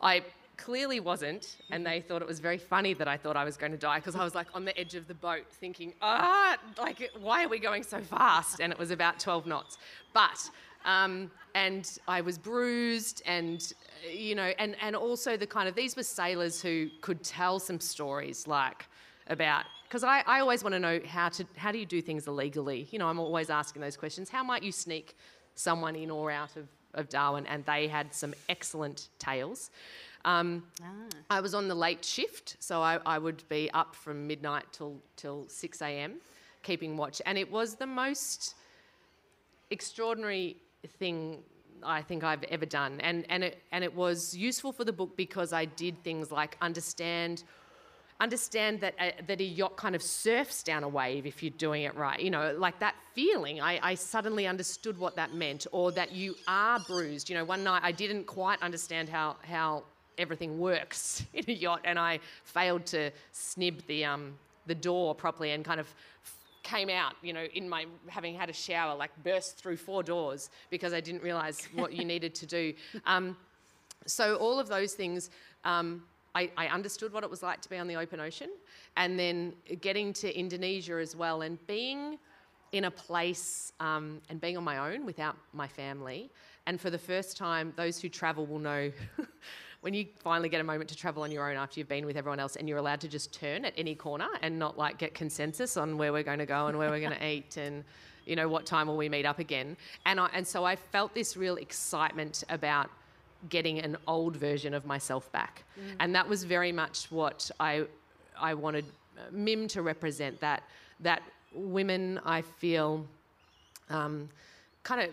[0.00, 0.22] I
[0.62, 3.72] clearly wasn't, and they thought it was very funny that I thought I was going
[3.72, 7.10] to die because I was like on the edge of the boat thinking, ah, like,
[7.20, 8.60] why are we going so fast?
[8.60, 9.78] And it was about 12 knots.
[10.14, 10.38] But,
[10.84, 13.72] um, and I was bruised, and,
[14.08, 17.80] you know, and, and also the kind of, these were sailors who could tell some
[17.80, 18.86] stories like
[19.26, 22.28] about, because I, I always want to know how to, how do you do things
[22.28, 22.86] illegally?
[22.92, 24.28] You know, I'm always asking those questions.
[24.28, 25.16] How might you sneak
[25.54, 27.46] someone in or out of, of Darwin?
[27.46, 29.70] And they had some excellent tales.
[30.24, 30.86] Um, ah.
[31.30, 35.00] I was on the late shift, so I, I, would be up from midnight till
[35.16, 36.14] till six a.m.
[36.62, 38.54] keeping watch, and it was the most
[39.70, 40.56] extraordinary
[41.00, 41.38] thing
[41.82, 45.16] I think I've ever done, and and it and it was useful for the book
[45.16, 47.42] because I did things like understand
[48.22, 51.82] understand that a, that a yacht kind of surfs down a wave if you're doing
[51.82, 52.20] it right.
[52.20, 53.60] You know, like that feeling.
[53.60, 57.28] I, I, suddenly understood what that meant, or that you are bruised.
[57.28, 59.82] You know, one night I didn't quite understand how how
[60.18, 65.50] everything works in a yacht, and I failed to snib the um, the door properly
[65.50, 65.92] and kind of
[66.62, 70.48] came out, you know, in my having had a shower, like burst through four doors
[70.70, 72.72] because I didn't realise what you needed to do.
[73.04, 73.36] Um,
[74.06, 75.30] so all of those things.
[75.64, 76.04] Um,
[76.34, 78.50] I, I, understood what it was like to be on the open ocean,
[78.96, 82.18] and then getting to Indonesia as well, and being
[82.72, 86.30] in a place um, and being on my own without my family.
[86.66, 88.90] And for the first time, those who travel will know
[89.82, 92.16] when you finally get a moment to travel on your own after you've been with
[92.16, 95.12] everyone else and you're allowed to just turn at any corner and not like get
[95.12, 97.84] consensus on where we're going to go and where we're going to eat and
[98.24, 101.12] you know what time will we meet up again and I, and so I felt
[101.12, 102.88] this real excitement about
[103.48, 105.94] getting an old version of myself back mm.
[106.00, 107.84] and that was very much what I
[108.40, 108.84] I wanted
[109.18, 110.62] uh, Mim to represent that
[111.00, 111.22] that
[111.54, 113.06] women I feel
[113.90, 114.28] um,
[114.82, 115.10] kind of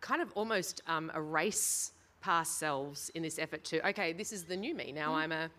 [0.00, 4.56] kind of almost um, erase past selves in this effort to, okay, this is the
[4.56, 4.92] new me.
[4.92, 5.16] Now mm.
[5.16, 5.50] I'm a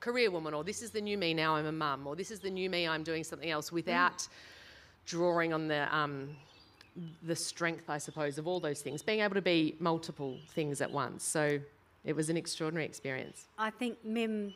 [0.00, 1.34] career woman, or this is the new me.
[1.34, 2.86] Now I'm a mum, or this is the new me.
[2.86, 4.28] I'm doing something else without mm.
[5.06, 5.94] drawing on the.
[5.94, 6.30] Um,
[7.22, 10.90] the strength, I suppose, of all those things, being able to be multiple things at
[10.90, 11.24] once.
[11.24, 11.58] So
[12.04, 13.46] it was an extraordinary experience.
[13.58, 14.54] I think Mim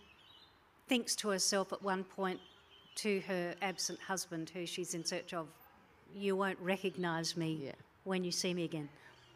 [0.89, 2.41] thinks to herself at one point
[2.97, 5.47] to her absent husband, who she's in search of,
[6.15, 7.73] you won't recognise me yeah.
[8.05, 8.89] when you see me again.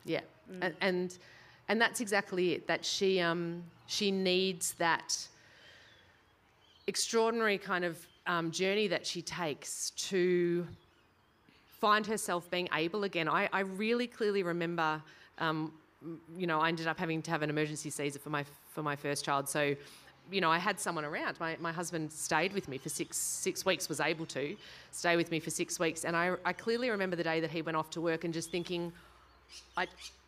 [0.05, 0.21] Yeah.
[0.51, 0.59] Mm.
[0.62, 1.19] And, and
[1.69, 2.67] and that's exactly it.
[2.67, 5.17] That she um, she needs that
[6.87, 10.67] extraordinary kind of um, journey that she takes to
[11.83, 13.29] find herself being able again.
[13.29, 15.03] I, I really clearly remember,
[15.38, 15.73] um,
[16.40, 18.97] you know, I ended up having to have an emergency Caesar for my for my
[19.05, 19.49] first child.
[19.49, 19.62] So,
[20.31, 21.35] you know, I had someone around.
[21.40, 23.11] My, my husband stayed with me for six
[23.47, 23.88] six weeks.
[23.88, 24.45] Was able to
[24.92, 27.62] stay with me for six weeks, and I I clearly remember the day that he
[27.62, 28.92] went off to work and just thinking,
[29.77, 29.85] I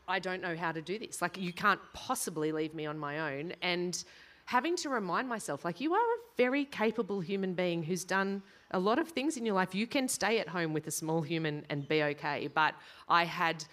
[0.08, 1.22] I don't know how to do this.
[1.22, 3.52] Like, you can't possibly leave me on my own.
[3.62, 4.04] And
[4.46, 8.78] having to remind myself, like, you are a very capable human being who's done a
[8.78, 9.74] lot of things in your life.
[9.74, 12.48] You can stay at home with a small human and be okay.
[12.52, 12.74] But
[13.08, 13.64] I had,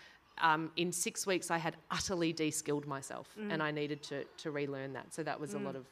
[0.42, 3.52] um, in six weeks, I had utterly de skilled myself mm.
[3.52, 5.14] and I needed to, to relearn that.
[5.14, 5.62] So that was mm.
[5.62, 5.86] a lot of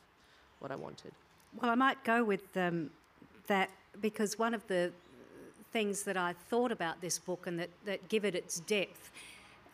[0.59, 1.11] what I wanted.
[1.61, 2.89] Well, I might go with um,
[3.47, 3.69] that
[4.01, 4.91] because one of the
[5.71, 9.11] things that I thought about this book and that, that give it its depth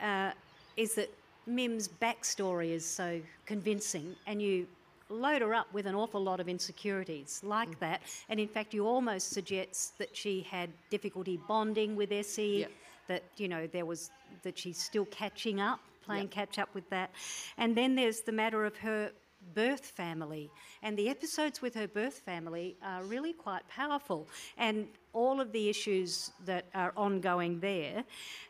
[0.01, 0.31] uh,
[0.77, 1.09] is that
[1.47, 4.67] Mim's backstory is so convincing, and you
[5.09, 7.79] load her up with an awful lot of insecurities like mm.
[7.79, 8.01] that.
[8.29, 12.71] And in fact, you almost suggest that she had difficulty bonding with Essie, yep.
[13.07, 14.09] that, you know, there was
[14.43, 16.31] that she's still catching up, playing yep.
[16.31, 17.11] catch up with that.
[17.57, 19.11] And then there's the matter of her
[19.53, 20.49] birth family.
[20.81, 24.27] And the episodes with her birth family are really quite powerful.
[24.57, 28.03] And all of the issues that are ongoing there,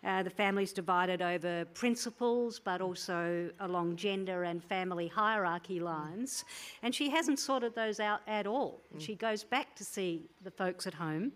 [0.04, 6.44] uh, the family's divided over principles, but also along gender and family hierarchy lines.
[6.82, 8.82] And she hasn't sorted those out at all.
[8.96, 9.02] Mm.
[9.02, 11.32] She goes back to see the folks at home.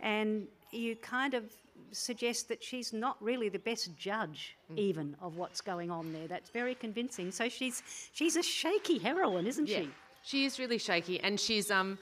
[0.00, 1.44] And you kind of
[1.92, 6.26] suggest that she's not really the best judge, even of what's going on there.
[6.28, 7.30] That's very convincing.
[7.30, 9.90] So she's she's a shaky heroine, isn't Yeah, she?
[10.24, 11.98] she is really shaky, and she's um.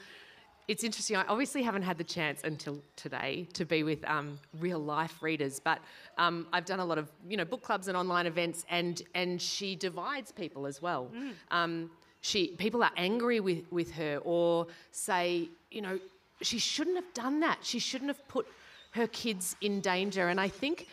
[0.69, 1.17] It's interesting.
[1.17, 5.59] I obviously haven't had the chance until today to be with um, real life readers,
[5.59, 5.79] but
[6.17, 9.41] um, I've done a lot of you know book clubs and online events, and and
[9.41, 11.11] she divides people as well.
[11.51, 11.91] Um,
[12.21, 15.99] she people are angry with with her or say you know
[16.41, 17.57] she shouldn't have done that.
[17.61, 18.47] She shouldn't have put
[18.93, 20.87] her kids in danger, and I think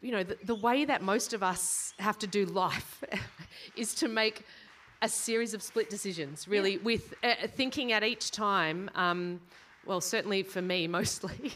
[0.00, 3.02] you know, the, the way that most of us have to do life
[3.76, 4.44] is to make
[5.02, 9.40] a series of split decisions, really, with uh, thinking at each time, um,
[9.86, 11.52] well, certainly for me, mostly,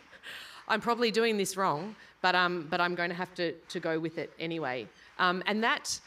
[0.69, 3.99] I'm probably doing this wrong, but, um, but I'm going to have to, to go
[3.99, 4.87] with it anyway.
[5.19, 6.01] Um, and that,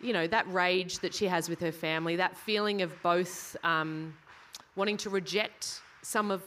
[0.00, 4.14] you know, that rage that she has with her family, that feeling of both um,
[4.76, 6.42] wanting to reject some of,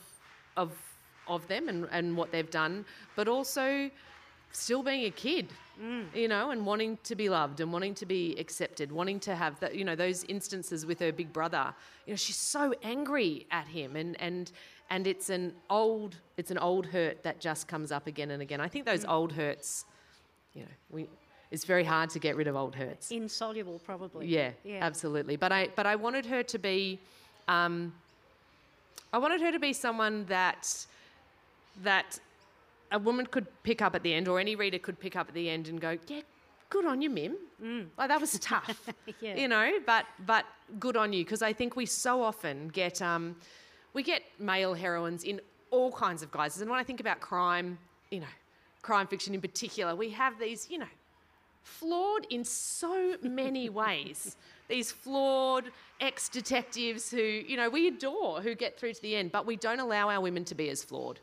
[0.58, 0.76] of,
[1.28, 2.86] of them and, and what they've done,
[3.16, 3.90] but also
[4.52, 5.48] still being a kid,
[6.14, 9.60] you know, and wanting to be loved and wanting to be accepted, wanting to have
[9.60, 11.74] that, you know, those instances with her big brother.
[12.06, 14.52] You know, she's so angry at him, and and
[14.90, 18.62] and it's an old it's an old hurt that just comes up again and again.
[18.62, 19.86] I think those old hurts,
[20.54, 21.08] you know, we.
[21.52, 23.12] It's very hard to get rid of old hurts.
[23.12, 24.28] Insoluble, probably.
[24.28, 24.80] Yeah, Yeah.
[24.82, 25.36] absolutely.
[25.36, 27.00] But I but I wanted her to be,
[27.48, 27.94] um,
[29.14, 30.86] I wanted her to be someone that
[31.84, 32.20] that
[32.92, 35.34] a woman could pick up at the end, or any reader could pick up at
[35.34, 36.22] the end and go, yeah,
[36.70, 37.36] good on you, Mim.
[37.98, 38.90] Like that was tough,
[39.22, 39.36] Yeah.
[39.36, 39.80] you know.
[39.86, 40.46] But but
[40.80, 43.36] good on you because I think we so often get um,
[43.94, 47.78] we get male heroines in all kinds of guises, and when I think about crime,
[48.12, 48.28] you know,
[48.82, 50.86] crime fiction in particular, we have these, you know,
[51.64, 54.38] flawed in so many ways.
[54.68, 55.66] These flawed
[56.02, 59.56] ex detectives who, you know, we adore, who get through to the end, but we
[59.56, 61.20] don't allow our women to be as flawed.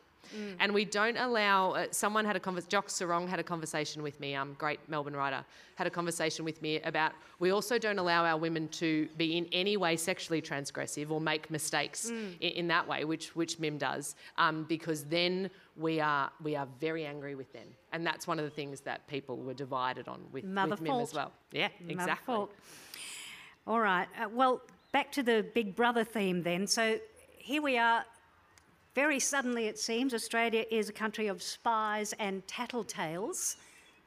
[0.59, 1.71] And we don't allow.
[1.71, 2.69] Uh, someone had a conversation.
[2.69, 4.35] Jock Serong had a conversation with me.
[4.35, 5.43] Um, great Melbourne writer
[5.75, 7.13] had a conversation with me about.
[7.39, 11.49] We also don't allow our women to be in any way sexually transgressive or make
[11.49, 16.55] mistakes in, in that way, which which Mim does, um, because then we are we
[16.55, 20.07] are very angry with them, and that's one of the things that people were divided
[20.07, 21.31] on with, Mother with Mim as well.
[21.51, 22.35] Yeah, Mother exactly.
[22.35, 22.51] fault.
[23.65, 24.07] All right.
[24.19, 26.67] Uh, well, back to the Big Brother theme then.
[26.67, 26.99] So
[27.37, 28.05] here we are.
[28.95, 33.55] Very suddenly, it seems, Australia is a country of spies and tattletales.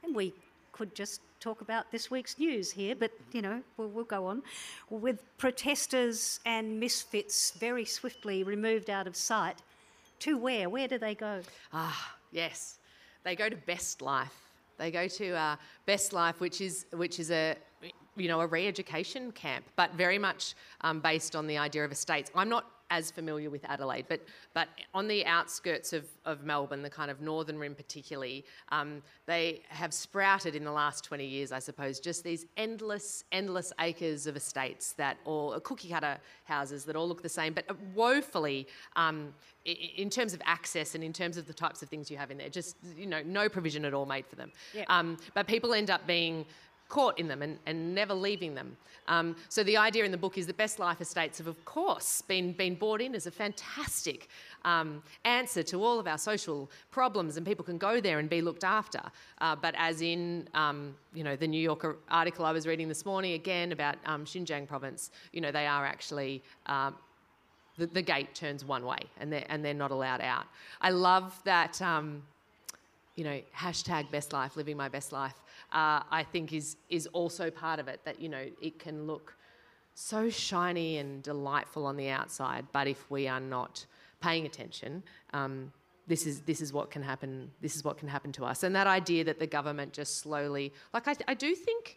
[0.05, 0.33] And we
[0.73, 4.43] could just talk about this week's news here, but you know, we'll, we'll go on.
[4.91, 9.63] With protesters and misfits very swiftly removed out of sight,
[10.21, 10.69] to where?
[10.69, 11.41] Where do they go?
[11.73, 12.79] Ah, yes.
[13.25, 14.35] They go to Best Life.
[14.79, 17.57] They go to uh, Best Life, which is which is a
[18.17, 22.31] you know a re-education camp, but very much um, based on the idea of estates.
[22.35, 24.21] I'm not as familiar with Adelaide, but
[24.55, 29.63] but on the outskirts of, of Melbourne, the kind of northern rim particularly, um, they
[29.69, 34.37] have sprouted in the last 20 years, I suppose, just these endless, endless acres of
[34.37, 40.09] estates that all cookie cutter houses that all look the same, but woefully um, in
[40.09, 42.49] terms of access and in terms of the types of things you have in there,
[42.49, 44.53] just you know, no provision at all made for them.
[44.75, 44.87] Yep.
[44.89, 46.47] Um, but people end up being
[46.89, 48.77] caught in them and, and never leaving them.
[49.09, 52.23] Um, so the idea in the book is that Best Life Estates have, of course,
[52.23, 54.29] been, been bought in as a fantastic
[54.65, 58.43] um, answer to all of our social problems, and people can go there and be
[58.43, 59.01] looked after.
[59.41, 63.05] Uh, but as in, um, you know, the New Yorker article I was reading this
[63.07, 66.97] morning again about um, Xinjiang province, you know, they are actually um,
[67.79, 70.47] the, the gate turns one way and they're, and they're not allowed out.
[70.81, 72.23] I love that, um,
[73.17, 75.35] you know, hashtag best life, living my best life,
[75.73, 79.37] uh, I think is, is also part of it that, you know, it can look
[79.95, 83.87] so shiny and delightful on the outside, but if we are not
[84.21, 85.03] paying attention,
[85.33, 85.73] um,
[86.07, 87.51] this is this is what can happen.
[87.61, 88.63] This is what can happen to us.
[88.63, 91.97] And that idea that the government just slowly, like I, I do think,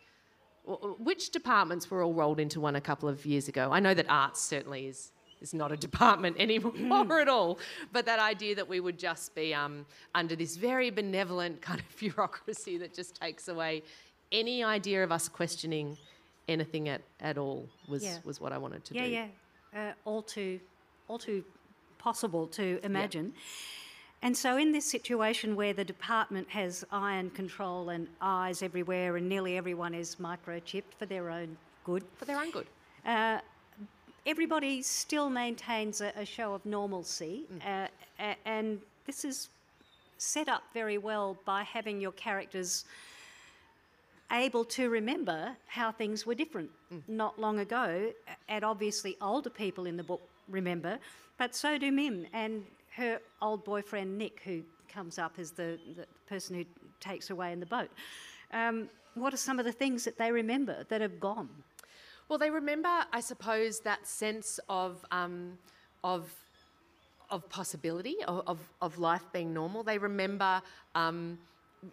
[0.98, 3.70] which departments were all rolled into one a couple of years ago?
[3.72, 7.60] I know that arts certainly is is not a department anymore at all,
[7.92, 9.86] but that idea that we would just be um,
[10.16, 13.84] under this very benevolent kind of bureaucracy that just takes away
[14.32, 15.98] any idea of us questioning
[16.48, 18.18] anything at, at all was Yeah.
[18.24, 19.10] was what I wanted to yeah, do.
[19.12, 19.28] yeah,
[19.76, 20.60] uh, all too,
[21.08, 21.44] all too
[21.98, 23.34] possible to imagine.
[24.22, 29.30] And so, in this situation where the department has iron control and eyes everywhere, and
[29.30, 31.56] nearly everyone is microchipped for their own
[31.86, 32.68] good, For their own good.
[33.06, 33.40] uh,
[34.26, 37.88] everybody still maintains a, a show of normalcy, uh,
[38.20, 39.50] a- and this is
[40.18, 42.86] set up very well by having your characters
[44.32, 46.70] able to remember how things were different
[47.08, 48.12] not long ago,
[48.48, 51.00] and obviously older people in the book remember,
[51.38, 52.64] but so do Mim and
[52.96, 56.66] her old boyfriend Nick, who comes up as the, the person who
[57.00, 57.90] takes away in the boat.
[58.54, 61.50] Um, what are some of the things that they remember that have gone?
[62.30, 65.58] Well, they remember, I suppose, that sense of um,
[66.04, 66.32] of
[67.32, 69.84] of possibility of, of, life being normal.
[69.84, 70.64] They remember,
[70.96, 71.38] um,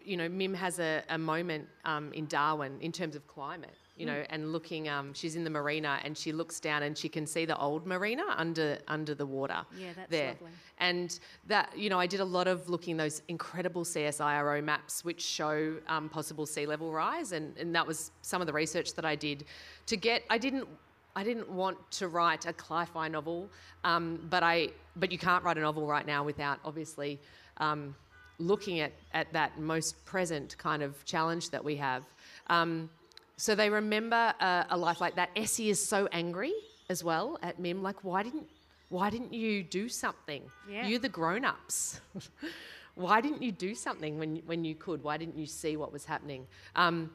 [0.02, 4.06] you know, Mim has a, a moment um, in Darwin in terms of climate you
[4.06, 4.88] know, and looking.
[4.88, 7.86] Um, she's in the marina and she looks down and she can see the old
[7.86, 9.64] marina under under the water.
[9.78, 10.28] Yeah, that's there.
[10.28, 10.50] lovely.
[10.78, 15.22] And that, you know, I did a lot of looking those incredible CSIRO maps which
[15.22, 19.04] show um, possible sea level rise, and, and that was some of the research that
[19.04, 19.44] I did
[19.86, 20.22] to get.
[20.30, 20.68] I didn't.
[21.14, 23.48] I didn't want to write a Cli-Fi novel,
[23.84, 24.68] um, but I.
[24.96, 27.18] But you can't write a novel right now without obviously.
[27.58, 27.94] Um,
[28.38, 32.04] looking at, at that most present kind of challenge that we have.
[32.48, 32.90] Um,
[33.36, 35.30] so they remember uh, a life like that.
[35.36, 36.52] Essie is so angry
[36.88, 37.82] as well at Mim.
[37.82, 38.46] Like, why didn't
[38.88, 40.42] why didn't you do something?
[40.70, 40.86] Yeah.
[40.86, 42.00] You're the grown ups.
[42.94, 45.02] why didn't you do something when when you could?
[45.02, 46.46] Why didn't you see what was happening?
[46.76, 47.10] Um,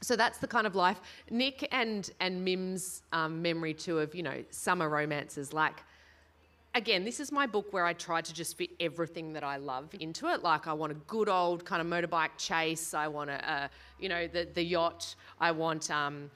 [0.00, 1.00] so that's the kind of life.
[1.30, 5.84] Nick and and Mim's um, memory too of you know summer romances like
[6.74, 9.88] again, this is my book where I tried to just fit everything that I love
[10.00, 10.42] into it.
[10.42, 12.94] Like, I want a good old kind of motorbike chase.
[12.94, 13.68] I want a, uh,
[13.98, 15.14] you know, the, the yacht.
[15.40, 16.30] I want um,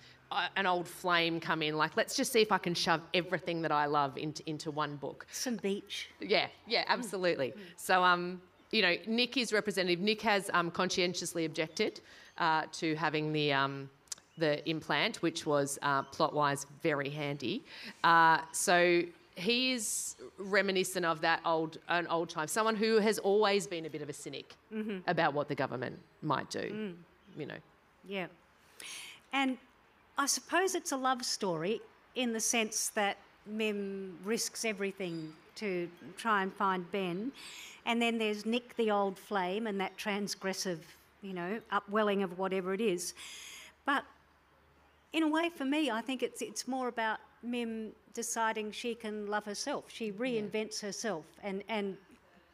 [0.56, 1.76] an old flame come in.
[1.76, 4.96] Like, let's just see if I can shove everything that I love into, into one
[4.96, 5.26] book.
[5.30, 6.10] Some beach.
[6.20, 7.48] Yeah, yeah, absolutely.
[7.48, 7.60] Mm.
[7.76, 10.00] So, um, you know, Nick is representative.
[10.00, 12.00] Nick has um, conscientiously objected
[12.38, 13.52] uh, to having the.
[13.52, 13.90] Um,
[14.38, 17.64] the implant, which was uh, plot wise very handy.
[18.04, 19.00] Uh, so
[19.36, 22.48] he is reminiscent of that old an old time.
[22.48, 24.98] Someone who has always been a bit of a cynic mm-hmm.
[25.06, 26.58] about what the government might do.
[26.58, 26.94] Mm.
[27.38, 27.58] You know.
[28.08, 28.26] Yeah,
[29.32, 29.58] and
[30.16, 31.80] I suppose it's a love story
[32.14, 37.30] in the sense that Mim risks everything to try and find Ben,
[37.84, 40.78] and then there's Nick, the old flame, and that transgressive,
[41.20, 43.12] you know, upwelling of whatever it is.
[43.84, 44.04] But
[45.12, 49.26] in a way, for me, I think it's it's more about Mim deciding she can
[49.26, 49.84] love herself.
[49.88, 50.88] She reinvents yeah.
[50.88, 51.96] herself and, and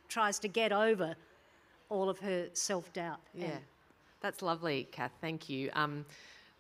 [0.09, 1.15] tries to get over
[1.89, 3.21] all of her self doubt.
[3.35, 3.57] Yeah,
[4.21, 5.13] that's lovely, Kath.
[5.21, 5.71] Thank you.
[5.75, 6.05] Um,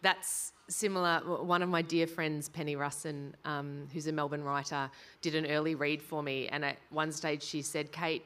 [0.02, 1.20] that's similar.
[1.20, 5.74] One of my dear friends, Penny Russon, um, who's a Melbourne writer, did an early
[5.74, 6.48] read for me.
[6.48, 8.24] And at one stage, she said, Kate,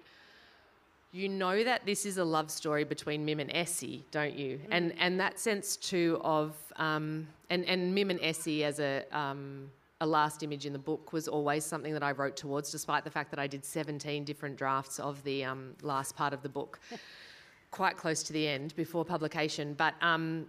[1.13, 4.59] you know that this is a love story between Mim and Essie, don't you?
[4.59, 4.69] Mm.
[4.71, 9.71] And and that sense too of um, and and Mim and Essie as a um,
[10.01, 13.11] a last image in the book was always something that I wrote towards, despite the
[13.11, 16.79] fact that I did 17 different drafts of the um, last part of the book,
[17.71, 19.75] quite close to the end before publication.
[19.75, 20.47] But um,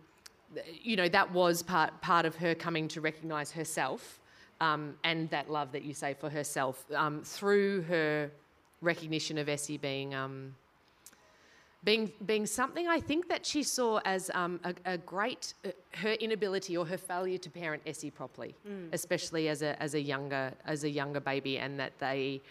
[0.81, 4.19] you know that was part part of her coming to recognise herself
[4.61, 8.31] um, and that love that you say for herself um, through her
[8.81, 10.55] recognition of Essie being um,
[11.83, 16.13] being being something I think that she saw as um, a, a, great uh, her
[16.13, 18.89] inability or her failure to parent Essie properly, mm.
[18.93, 22.41] especially as a as a younger as a younger baby, and that they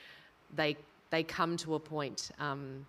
[0.54, 0.76] they
[1.10, 2.86] they come to a point um,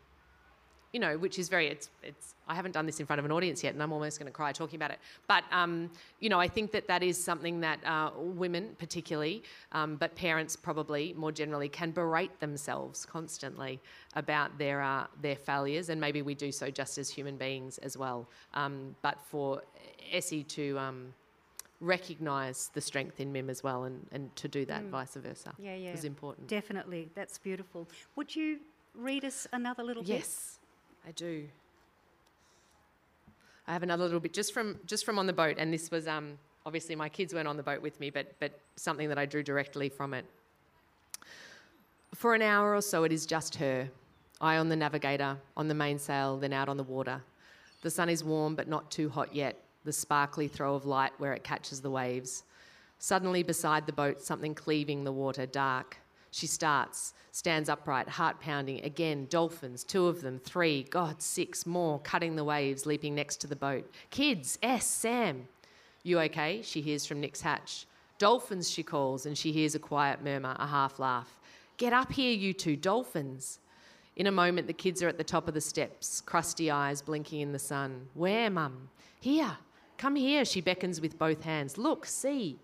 [0.93, 3.31] you know, which is very, it's, it's, I haven't done this in front of an
[3.31, 4.99] audience yet and I'm almost going to cry talking about it.
[5.27, 9.97] But, um, you know, I think that that is something that uh, women particularly, um,
[9.97, 13.79] but parents probably more generally, can berate themselves constantly
[14.15, 17.97] about their, uh, their failures and maybe we do so just as human beings as
[17.97, 18.27] well.
[18.53, 19.61] Um, but for
[20.11, 21.13] Essie to um,
[21.81, 24.89] recognise the strength in Mim as well and, and to do that mm.
[24.89, 25.91] vice versa yeah, yeah.
[25.91, 26.47] is important.
[26.47, 27.88] Definitely, that's beautiful.
[28.15, 28.59] Would you
[28.95, 30.09] read us another little yes.
[30.09, 30.17] bit?
[30.17, 30.57] Yes.
[31.05, 31.47] I do.
[33.67, 36.07] I have another little bit just from just from on the boat, and this was
[36.07, 39.25] um, obviously my kids weren't on the boat with me, but but something that I
[39.25, 40.25] drew directly from it.
[42.15, 43.89] For an hour or so, it is just her,
[44.39, 47.21] I on the navigator, on the mainsail, then out on the water.
[47.81, 49.61] The sun is warm but not too hot yet.
[49.83, 52.43] The sparkly throw of light where it catches the waves.
[52.99, 55.97] Suddenly, beside the boat, something cleaving the water, dark.
[56.38, 58.85] She starts, stands upright, heart pounding.
[58.85, 63.47] Again, dolphins, two of them, three, God, six more, cutting the waves, leaping next to
[63.47, 63.91] the boat.
[64.11, 65.47] Kids, S, Sam.
[66.03, 66.61] You okay?
[66.61, 67.88] She hears from Nick's hatch.
[68.19, 71.39] Dolphins, she calls, and she hears a quiet murmur, a half laugh.
[71.77, 73.57] Get up here, you two, dolphins.
[74.15, 77.41] In a moment, the kids are at the top of the steps, crusty eyes blinking
[77.41, 78.09] in the sun.
[78.13, 78.89] Where, mum?
[79.19, 79.57] Here.
[79.97, 81.79] Come here, she beckons with both hands.
[81.79, 82.59] Look, see.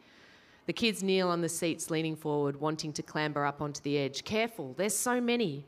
[0.66, 4.24] The kids kneel on the seats, leaning forward, wanting to clamber up onto the edge.
[4.24, 5.66] Careful, there's so many.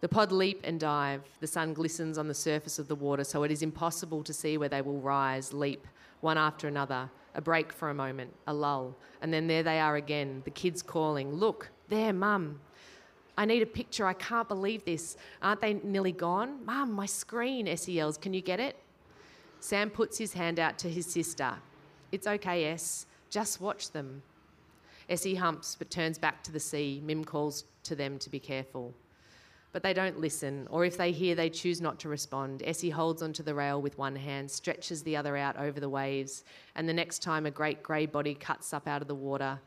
[0.00, 1.22] The pod leap and dive.
[1.38, 4.58] The sun glistens on the surface of the water, so it is impossible to see
[4.58, 5.86] where they will rise, leap,
[6.20, 7.08] one after another.
[7.34, 10.82] A break for a moment, a lull, and then there they are again, the kids
[10.82, 12.60] calling, Look, there, mum.
[13.38, 14.06] I need a picture.
[14.06, 15.16] I can't believe this.
[15.40, 16.64] Aren't they nearly gone?
[16.66, 18.18] Mum, my screen, Essie yells.
[18.18, 18.76] Can you get it?
[19.60, 21.54] Sam puts his hand out to his sister.
[22.10, 23.06] It's okay, S.
[23.32, 24.22] Just watch them.
[25.08, 27.00] Essie humps but turns back to the sea.
[27.02, 28.92] Mim calls to them to be careful.
[29.72, 32.62] But they don't listen, or if they hear, they choose not to respond.
[32.62, 36.44] Essie holds onto the rail with one hand, stretches the other out over the waves,
[36.74, 39.58] and the next time a great grey body cuts up out of the water,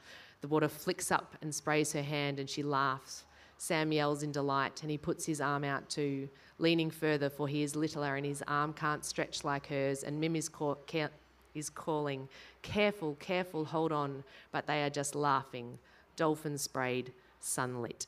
[0.41, 3.23] the water flicks up and sprays her hand, and she laughs.
[3.57, 7.63] Sam yells in delight, and he puts his arm out too, leaning further, for he
[7.63, 11.09] is littler and his arm can't stretch like hers, and Mim is, ca-
[11.55, 12.27] is calling,
[12.61, 15.79] Careful, careful, hold on, but they are just laughing,
[16.15, 18.07] dolphin sprayed, sunlit.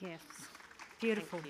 [0.00, 0.20] Yes,
[1.00, 1.40] beautiful.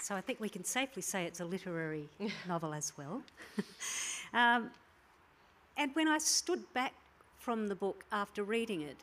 [0.00, 2.08] So I think we can safely say it's a literary
[2.48, 3.22] novel as well.
[4.34, 4.70] um,
[5.76, 6.92] and when I stood back
[7.38, 8.98] from the book after reading it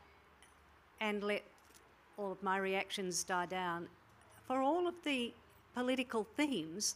[1.00, 1.44] and let
[2.18, 3.88] all of my reactions die down,
[4.48, 5.34] for all of the
[5.74, 6.96] political themes,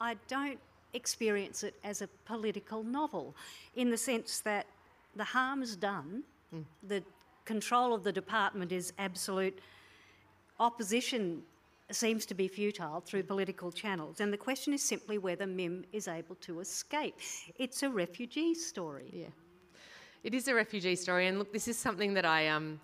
[0.00, 0.58] I don't
[0.92, 3.34] experience it as a political novel
[3.74, 4.66] in the sense that
[5.14, 6.22] the harm is done,
[6.82, 7.02] the
[7.44, 9.58] control of the department is absolute,
[10.60, 11.42] opposition
[11.90, 16.08] seems to be futile through political channels, and the question is simply whether Mim is
[16.08, 17.14] able to escape.
[17.58, 19.10] It's a refugee story.
[19.12, 19.26] Yeah.
[20.24, 22.80] It is a refugee story, and look, this is something that I um,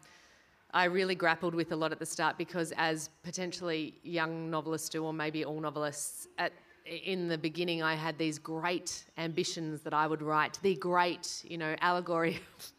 [0.73, 5.05] I really grappled with a lot at the start because, as potentially young novelists do,
[5.05, 6.53] or maybe all novelists, at
[6.87, 11.59] in the beginning, I had these great ambitions that I would write the great, you
[11.59, 12.41] know, allegory.
[12.59, 12.73] of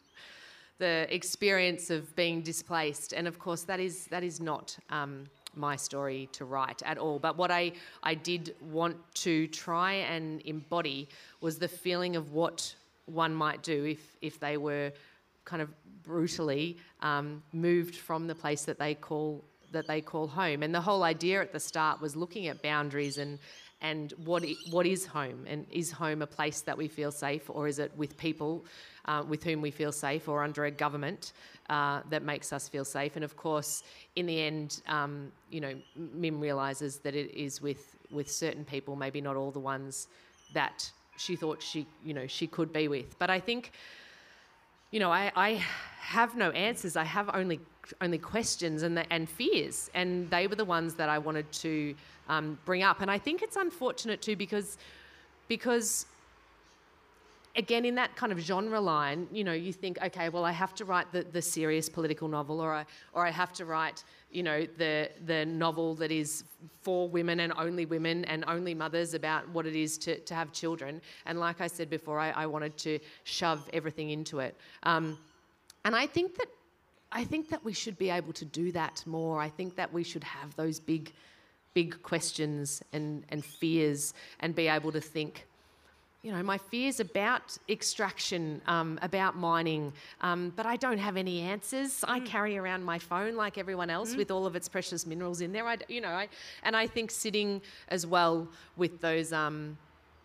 [0.79, 5.25] the experience of being displaced, and of course, that is that is not um,
[5.55, 7.19] my story to write at all.
[7.19, 11.07] But what I I did want to try and embody
[11.41, 12.75] was the feeling of what
[13.05, 14.91] one might do if if they were
[15.45, 15.69] kind of
[16.03, 20.63] brutally um, moved from the place that they call that they call home.
[20.63, 23.39] And the whole idea at the start was looking at boundaries and
[23.83, 25.45] and what i- what is home?
[25.47, 28.65] And is home a place that we feel safe or is it with people
[29.05, 31.33] uh, with whom we feel safe or under a government
[31.69, 33.15] uh, that makes us feel safe?
[33.17, 33.83] And of course
[34.15, 38.95] in the end um, you know Mim realizes that it is with with certain people
[38.95, 40.07] maybe not all the ones
[40.53, 43.19] that she thought she you know she could be with.
[43.19, 43.71] But I think
[44.93, 45.53] you know, I, I
[46.01, 46.95] have no answers.
[46.95, 47.59] I have only
[47.99, 51.95] only questions and the, and fears, and they were the ones that I wanted to
[52.29, 53.01] um, bring up.
[53.01, 54.77] And I think it's unfortunate too because
[55.47, 56.05] because
[57.55, 60.73] again in that kind of genre line, you know, you think, okay, well, I have
[60.75, 64.43] to write the, the serious political novel, or I or I have to write, you
[64.43, 66.43] know, the the novel that is
[66.81, 70.51] for women and only women and only mothers about what it is to, to have
[70.51, 71.01] children.
[71.25, 74.55] And like I said before, I, I wanted to shove everything into it.
[74.83, 75.17] Um,
[75.85, 76.47] and I think that
[77.15, 79.39] I think that we should be able to do that more.
[79.39, 81.11] I think that we should have those big,
[81.75, 85.45] big questions and, and fears and be able to think,
[86.23, 91.41] you know, my fears about extraction, um, about mining, um, but I don't have any
[91.41, 92.03] answers.
[92.07, 95.51] I carry around my phone like everyone else with all of its precious minerals in
[95.51, 95.67] there.
[95.67, 96.29] I, you know, I,
[96.63, 98.47] and I think sitting as well
[98.77, 99.31] with those.
[99.33, 99.77] Um,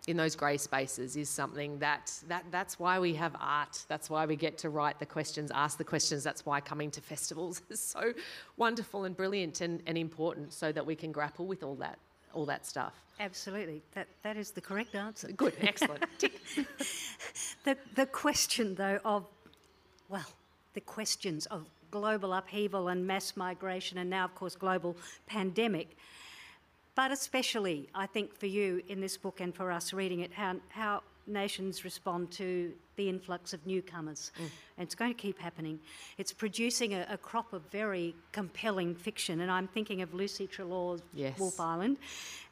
[0.06, 3.84] in those grey spaces is something that, that that's why we have art.
[3.88, 6.24] That's why we get to write the questions, ask the questions.
[6.24, 8.14] That's why coming to festivals is so
[8.56, 11.98] wonderful and brilliant and, and important so that we can grapple with all that
[12.34, 12.94] all that stuff.
[13.20, 13.82] Absolutely.
[13.94, 15.32] That, that is the correct answer.
[15.32, 16.04] Good, excellent.
[17.64, 19.26] The, the question, though, of,
[20.08, 20.24] well,
[20.72, 25.96] the questions of global upheaval and mass migration, and now, of course, global pandemic,
[26.94, 30.56] but especially, I think, for you in this book and for us reading it, how,
[30.70, 34.32] how nations respond to the influx of newcomers.
[34.38, 34.50] And
[34.84, 35.78] it's going to keep happening.
[36.16, 41.02] It's producing a, a crop of very compelling fiction, and I'm thinking of Lucy Treloar's
[41.14, 41.38] Yes.
[41.38, 41.96] Wolf Island,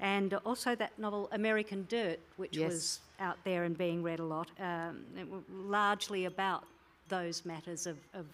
[0.00, 2.70] and also that novel American Dirt, which Yes.
[2.72, 5.04] was out there and being read a lot, um,
[5.50, 6.64] largely about
[7.08, 8.26] those matters of, of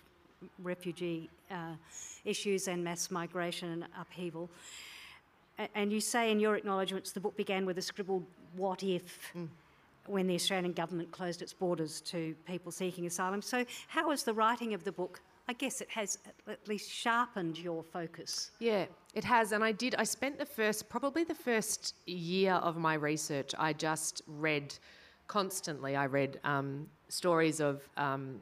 [0.62, 1.74] refugee uh,
[2.24, 4.50] issues and mass migration and upheaval.
[5.58, 8.24] A- And you say in your acknowledgements the book began with a scribbled
[8.56, 9.32] what if
[10.06, 13.42] when the Australian government closed its borders to people seeking asylum.
[13.42, 17.58] So, how has the writing of the book, I guess it has at- least sharpened
[17.58, 18.50] your focus?
[18.58, 19.52] Yeah, it has.
[19.52, 23.72] And I did, I spent the first, probably the first year of my research, I
[23.72, 24.74] just read
[25.28, 25.96] constantly.
[25.96, 28.40] I read um, stories of um,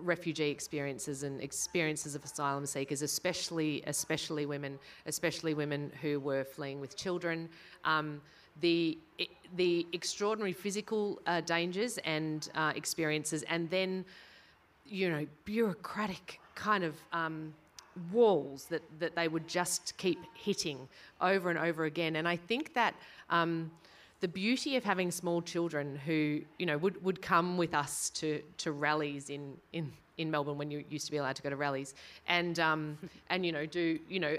[0.00, 6.80] refugee experiences and experiences of asylum seekers, especially especially women, especially women who were fleeing
[6.80, 7.48] with children.
[7.84, 8.20] Um,
[8.60, 8.98] the
[9.56, 14.04] the extraordinary physical uh, dangers and uh, experiences, and then
[14.88, 17.52] you know, bureaucratic kind of um,
[18.12, 20.88] walls that, that they would just keep hitting
[21.20, 22.16] over and over again.
[22.16, 22.94] And I think that
[23.30, 23.70] um,
[24.20, 28.42] the beauty of having small children who, you know, would, would come with us to,
[28.58, 31.56] to rallies in, in, in Melbourne when you used to be allowed to go to
[31.56, 31.94] rallies
[32.26, 32.98] and, um,
[33.30, 34.36] and you know, do, you know,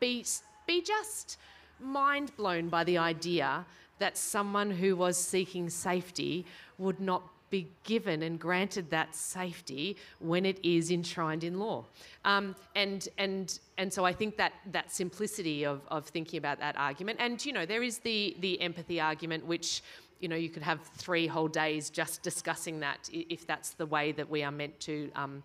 [0.00, 0.24] be,
[0.66, 1.38] be just
[1.80, 3.64] mind blown by the idea
[3.98, 6.44] that someone who was seeking safety
[6.78, 11.84] would not be given and granted that safety when it is enshrined in law.
[12.24, 16.76] Um, and, and, and so I think that, that simplicity of, of thinking about that
[16.76, 19.82] argument, and you know, there is the, the empathy argument, which
[20.20, 24.10] you know, you could have three whole days just discussing that if that's the way
[24.12, 25.10] that we are meant to.
[25.14, 25.42] Um,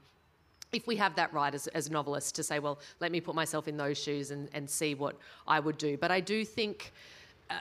[0.72, 3.68] if we have that right as, as novelists to say, well, let me put myself
[3.68, 5.16] in those shoes and, and see what
[5.48, 5.98] I would do.
[5.98, 6.92] But I do think,
[7.50, 7.56] uh,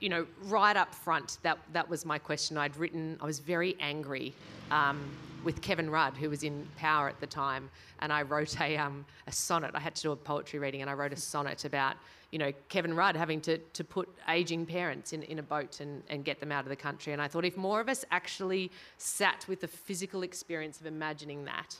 [0.00, 2.56] you know, right up front, that, that was my question.
[2.56, 4.32] I'd written, I was very angry
[4.70, 5.00] um,
[5.44, 9.04] with Kevin Rudd, who was in power at the time, and I wrote a, um,
[9.26, 9.72] a sonnet.
[9.74, 11.96] I had to do a poetry reading, and I wrote a sonnet about,
[12.32, 16.02] you know, Kevin Rudd having to, to put aging parents in, in a boat and,
[16.10, 17.12] and get them out of the country.
[17.12, 21.44] And I thought if more of us actually sat with the physical experience of imagining
[21.44, 21.76] that,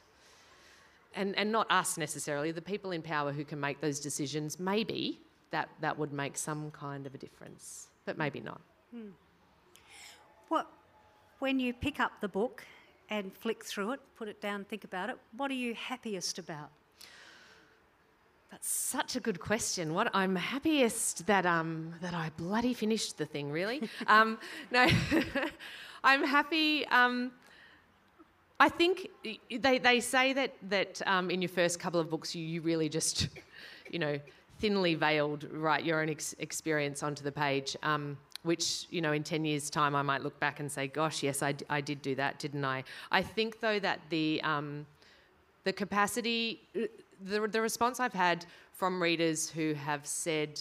[1.15, 5.21] and, and not us necessarily, the people in power who can make those decisions, maybe
[5.51, 8.63] that, that would make some kind of a difference but maybe not.
[8.91, 9.11] Hmm.
[10.49, 10.67] What,
[11.41, 12.65] when you pick up the book
[13.11, 16.71] and flick through it, put it down, think about it, what are you happiest about?
[18.51, 19.93] That's such a good question.
[19.93, 23.53] What I'm happiest that um that I bloody finished the thing.
[23.53, 24.39] Really, um,
[24.71, 24.87] no,
[26.03, 26.87] I'm happy.
[26.87, 27.33] Um,
[28.61, 29.11] I think
[29.61, 32.89] they, they say that that um, in your first couple of books you, you really
[32.89, 33.29] just,
[33.91, 34.19] you know,
[34.59, 37.77] thinly veiled write your own ex- experience onto the page.
[37.83, 41.25] Um, which you know in 10 years time i might look back and say gosh
[41.25, 44.87] yes I, d- I did do that didn't i i think though that the um,
[45.65, 50.61] the capacity the, the response i've had from readers who have said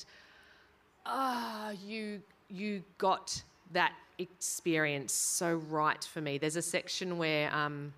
[1.06, 2.20] ah oh, you
[2.50, 3.42] you got
[3.74, 7.94] that experience so right for me there's a section where um,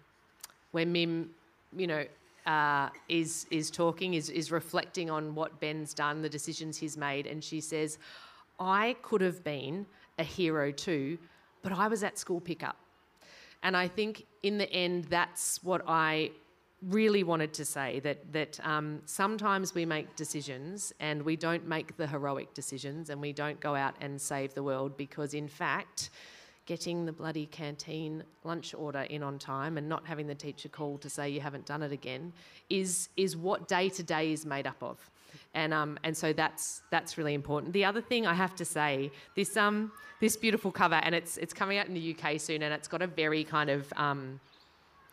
[0.71, 1.29] where mim
[1.75, 2.03] you know
[2.45, 7.27] uh, is is talking, is is reflecting on what Ben's done, the decisions he's made,
[7.27, 7.99] and she says,
[8.59, 9.85] "I could have been
[10.17, 11.19] a hero too,
[11.61, 12.77] but I was at school pickup."
[13.61, 16.31] And I think in the end, that's what I
[16.81, 21.97] really wanted to say that that um, sometimes we make decisions and we don't make
[21.97, 26.09] the heroic decisions and we don't go out and save the world because in fact
[26.69, 30.99] getting the bloody canteen lunch order in on time and not having the teacher call
[30.99, 32.31] to say you haven't done it again
[32.69, 35.09] is is what day to day is made up of.
[35.55, 37.73] And um and so that's that's really important.
[37.73, 41.53] The other thing I have to say, this um this beautiful cover and it's it's
[41.53, 44.39] coming out in the UK soon and it's got a very kind of um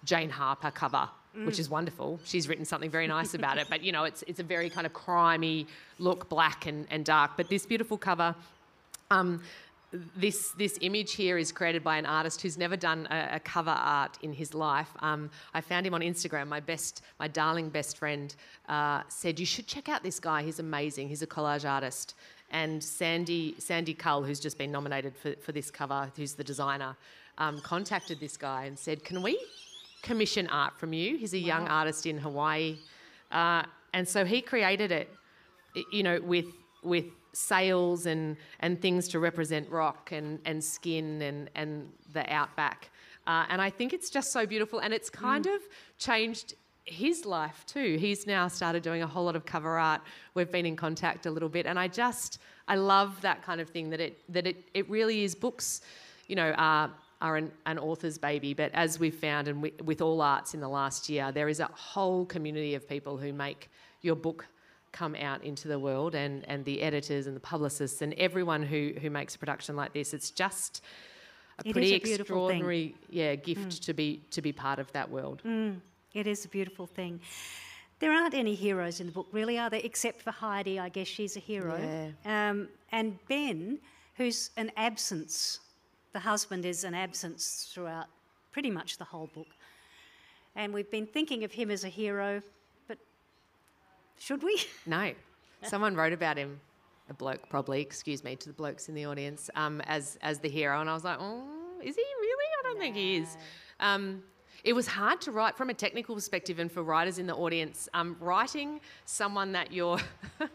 [0.05, 1.09] Jane Harper cover
[1.45, 2.19] which is wonderful.
[2.25, 4.87] She's written something very nice about it, but you know, it's it's a very kind
[4.87, 5.67] of crimey
[5.99, 7.33] look, black and, and dark.
[7.37, 8.35] But this beautiful cover,
[9.11, 9.43] um,
[10.17, 13.71] this this image here is created by an artist who's never done a, a cover
[13.71, 14.89] art in his life.
[15.01, 16.49] Um, I found him on Instagram.
[16.49, 18.35] My best, my darling best friend,
[18.69, 20.43] uh, said you should check out this guy.
[20.43, 21.09] He's amazing.
[21.09, 22.15] He's a collage artist.
[22.51, 26.97] And Sandy Sandy Cull, who's just been nominated for, for this cover, who's the designer,
[27.39, 29.39] um, contacted this guy and said, "Can we
[30.03, 31.47] commission art from you?" He's a wow.
[31.47, 32.79] young artist in Hawaii,
[33.33, 35.11] uh, and so he created it.
[35.93, 36.47] You know, with
[36.83, 42.91] with sails and, and things to represent rock and, and skin and, and the outback.
[43.27, 44.79] Uh, and I think it's just so beautiful.
[44.79, 45.55] And it's kind mm.
[45.55, 45.61] of
[45.99, 47.99] changed his life too.
[48.01, 50.01] He's now started doing a whole lot of cover art.
[50.35, 51.67] We've been in contact a little bit.
[51.67, 52.39] And I just,
[52.69, 55.83] I love that kind of thing that it, that it, it really is books,
[56.29, 56.91] you know, are,
[57.21, 58.55] are an, an author's baby.
[58.55, 61.61] But as we've found, and we, with all arts in the last year, there is
[61.61, 63.71] a whole community of people who make
[64.03, 64.47] your book
[64.93, 68.93] come out into the world and, and the editors and the publicists and everyone who,
[69.01, 70.15] who makes a production like this.
[70.15, 70.83] It's just
[71.59, 73.81] a it pretty a extraordinary yeah, gift mm.
[73.81, 75.43] to be to be part of that world.
[75.45, 75.81] Mm.
[76.15, 77.21] It is a beautiful thing.
[77.99, 79.81] There aren't any heroes in the book, really, are there?
[79.83, 81.79] Except for Heidi, I guess she's a hero.
[82.25, 82.51] Yeah.
[82.51, 83.79] Um, and Ben,
[84.17, 85.61] who's an absence.
[86.17, 88.07] The husband is an absence throughout
[88.51, 89.49] pretty much the whole book.
[90.55, 92.41] And we've been thinking of him as a hero
[92.89, 92.97] but
[94.19, 94.63] should we?
[94.87, 95.13] No.
[95.63, 96.59] Someone wrote about him,
[97.11, 100.49] a bloke probably, excuse me, to the blokes in the audience, um, as, as the
[100.49, 100.81] hero.
[100.81, 101.45] And I was like, oh,
[101.83, 102.47] is he really?
[102.61, 102.81] I don't no.
[102.81, 103.37] think he is.
[103.79, 104.23] Um,
[104.65, 107.91] it was hard to write from a technical perspective and for writers in the audience.
[107.93, 109.99] Um, writing someone that your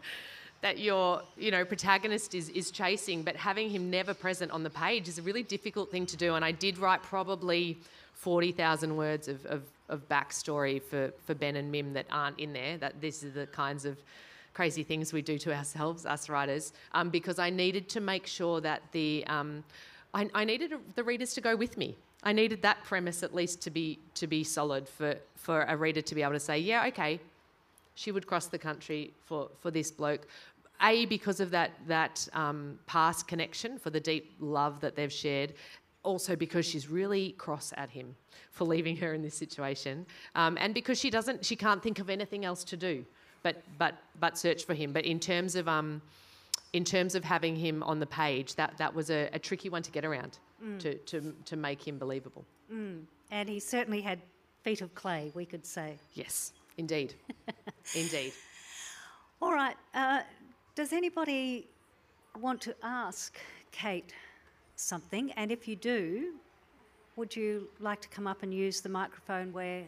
[0.62, 4.70] that your you know protagonist is is chasing, but having him never present on the
[4.70, 6.34] page is a really difficult thing to do.
[6.34, 7.78] And I did write probably
[8.14, 12.78] 40,000 words of, of, of backstory for, for Ben and Mim that aren't in there.
[12.78, 13.98] That this is the kinds of
[14.54, 18.60] crazy things we do to ourselves, us writers, um, because I needed to make sure
[18.60, 19.64] that the um,
[20.14, 21.96] I, I, needed the readers to go with me.
[22.22, 26.02] I needed that premise at least to be to be solid for for a reader
[26.02, 27.18] to be able to say, yeah, okay,
[27.94, 30.26] she would cross the country for for this bloke.
[30.82, 35.54] A because of that that um, past connection, for the deep love that they've shared,
[36.02, 38.14] also because she's really cross at him
[38.50, 42.10] for leaving her in this situation, um, and because she doesn't, she can't think of
[42.10, 43.04] anything else to do
[43.42, 44.92] but but but search for him.
[44.92, 46.00] But in terms of um,
[46.72, 49.82] in terms of having him on the page, that that was a, a tricky one
[49.82, 50.78] to get around mm.
[50.80, 52.44] to, to to make him believable.
[52.72, 53.02] Mm.
[53.30, 54.20] And he certainly had
[54.62, 55.96] feet of clay, we could say.
[56.14, 57.14] Yes, indeed,
[57.94, 58.32] indeed.
[59.40, 59.76] All right.
[59.92, 60.20] Uh,
[60.74, 61.66] does anybody
[62.40, 63.36] want to ask
[63.72, 64.14] Kate
[64.76, 65.30] something?
[65.32, 66.34] And if you do,
[67.16, 69.84] would you like to come up and use the microphone where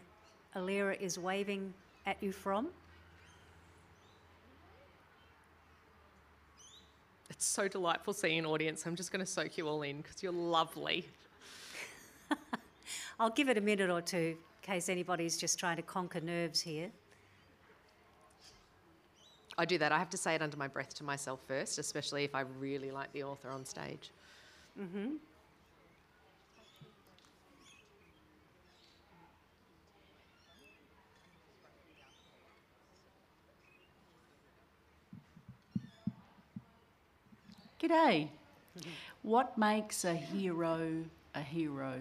[0.55, 1.73] Alira is waving
[2.07, 2.69] at you from?
[7.31, 8.87] It's so delightful seeing an audience.
[8.87, 11.09] I'm just going to soak you all in because you're lovely.
[13.19, 16.61] I'll give it a minute or two in case anybody's just trying to conquer nerves
[16.61, 16.91] here.
[19.57, 19.93] I do that.
[19.93, 22.91] I have to say it under my breath to myself first, especially if I really
[22.91, 24.11] like the author on stage.
[24.81, 25.15] Mm-hmm.
[37.81, 38.29] G'day.
[39.23, 41.95] What makes a hero a hero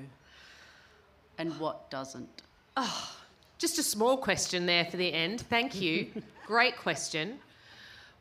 [1.38, 2.44] and what doesn't?
[2.78, 3.16] Oh,
[3.58, 5.42] just a small question there for the end.
[5.42, 6.08] Thank you.
[6.48, 7.40] Great question.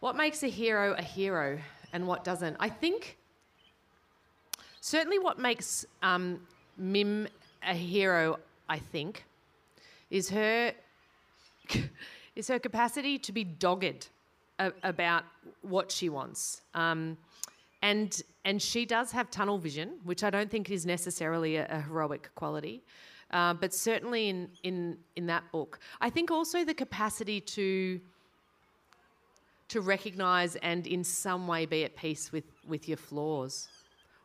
[0.01, 1.59] What makes a hero a hero
[1.93, 2.57] and what doesn't?
[2.59, 3.19] I think
[4.81, 6.41] certainly what makes um,
[6.77, 7.29] Mim
[7.67, 9.25] a hero, I think,
[10.11, 10.73] is her
[12.37, 14.09] is her capacity to be dogged
[14.59, 15.25] a- about
[15.63, 16.63] what she wants.
[16.75, 17.17] Um,
[17.83, 21.81] and and she does have tunnel vision, which I don't think is necessarily a, a
[21.83, 22.83] heroic quality,
[23.33, 28.01] uh, but certainly in in in that book, I think also the capacity to
[29.69, 33.69] to recognise and in some way be at peace with with your flaws,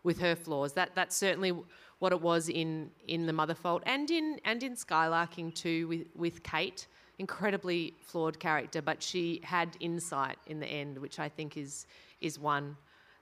[0.03, 0.73] with her flaws.
[0.73, 1.53] That that's certainly
[1.99, 6.07] what it was in in the Mother Fault and in and in Skylarking too with
[6.15, 6.87] with Kate.
[7.19, 11.87] Incredibly flawed character, but she had insight in the end, which I think is
[12.21, 12.77] is one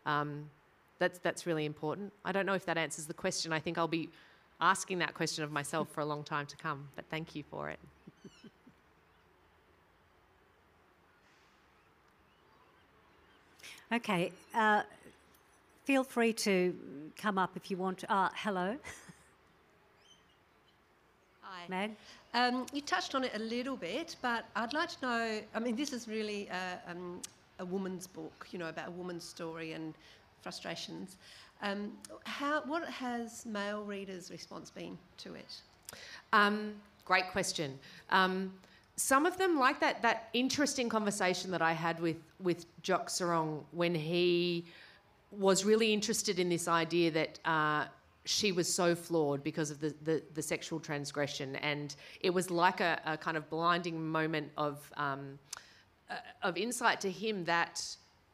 [0.05, 0.49] um,
[0.99, 2.13] that's, that's really important.
[2.23, 3.51] I don't know if that answers the question.
[3.51, 4.09] I think I'll be
[4.59, 7.69] asking that question of myself for a long time to come, but thank you for
[7.69, 7.79] it.
[13.93, 14.31] okay.
[14.53, 14.83] Uh,
[15.83, 16.75] feel free to
[17.17, 18.11] come up if you want to.
[18.11, 18.77] Uh, hello.
[21.41, 21.65] Hi.
[21.69, 21.91] Mag?
[22.33, 25.41] Um, you touched on it a little bit, but I'd like to know.
[25.53, 27.21] I mean, this is really a, um,
[27.59, 29.93] a woman's book, you know, about a woman's story and
[30.41, 31.17] frustrations.
[31.61, 31.93] Um,
[32.25, 35.61] how, what has male readers' response been to it?
[36.33, 36.73] Um,
[37.05, 37.79] great question.
[38.09, 38.53] Um,
[38.97, 43.63] some of them like that that interesting conversation that I had with with Jock Serong
[43.71, 44.65] when he
[45.31, 47.39] was really interested in this idea that.
[47.45, 47.85] Uh,
[48.27, 52.81] she was so flawed because of the, the, the, sexual transgression, and it was like
[52.81, 55.37] a, a kind of blinding moment of um,
[56.09, 57.83] uh, of insight to him that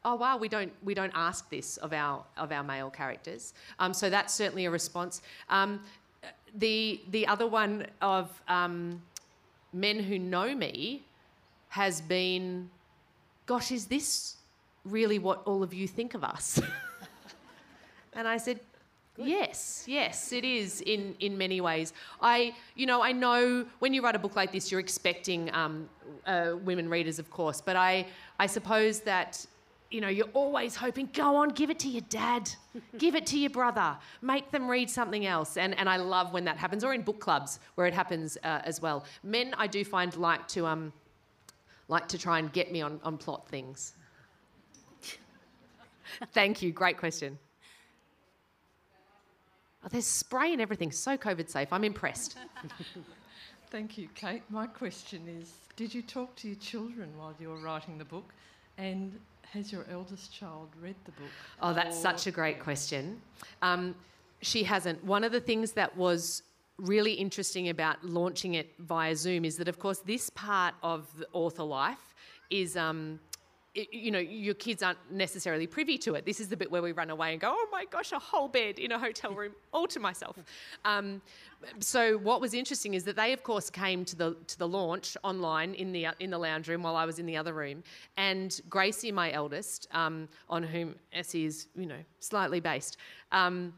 [0.04, 3.92] oh wow we don't we don't ask this of our of our male characters um,
[3.94, 5.80] so that's certainly a response um,
[6.56, 9.02] the the other one of um,
[9.72, 11.02] men who know me
[11.68, 12.68] has been
[13.46, 14.36] gosh is this
[14.84, 16.60] really what all of you think of us
[18.14, 18.58] and i said
[19.14, 19.26] Good.
[19.26, 21.92] Yes, yes, it is in, in many ways.
[22.22, 25.86] I, you know, I know when you write a book like this, you're expecting um,
[26.26, 28.06] uh, women readers, of course, but I,
[28.38, 29.44] I suppose that,
[29.92, 32.50] you know, you're always hoping, go on, give it to your dad,
[32.98, 35.56] give it to your brother, make them read something else.
[35.56, 38.60] And, and I love when that happens, or in book clubs where it happens uh,
[38.64, 39.04] as well.
[39.22, 40.92] Men, I do find, like to, um,
[41.88, 43.94] like to try and get me on, on plot things.
[46.32, 47.38] Thank you, great question.
[49.84, 51.72] Oh, there's spray and everything, so COVID safe.
[51.72, 52.38] I'm impressed.
[53.70, 54.42] Thank you, Kate.
[54.48, 58.32] My question is Did you talk to your children while you were writing the book?
[58.78, 59.18] And
[59.52, 61.30] has your eldest child read the book?
[61.60, 62.00] Oh, that's or...
[62.00, 63.20] such a great question.
[63.60, 63.94] Um,
[64.40, 65.04] she hasn't.
[65.04, 66.42] One of the things that was
[66.78, 71.26] really interesting about launching it via Zoom is that, of course, this part of the
[71.32, 72.14] author life
[72.50, 72.76] is.
[72.76, 73.20] Um,
[73.74, 76.26] you know, your kids aren't necessarily privy to it.
[76.26, 78.48] This is the bit where we run away and go, oh my gosh, a whole
[78.48, 80.38] bed in a hotel room all to myself.
[80.84, 81.22] Um,
[81.80, 85.16] so what was interesting is that they, of course, came to the to the launch
[85.22, 87.82] online in the in the lounge room while I was in the other room,
[88.16, 92.96] and Gracie, my eldest, um, on whom Essie is, you know, slightly based.
[93.30, 93.72] Um,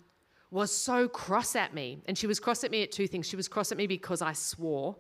[0.51, 2.01] was so cross at me.
[2.07, 3.27] And she was cross at me at two things.
[3.27, 4.95] She was cross at me because I swore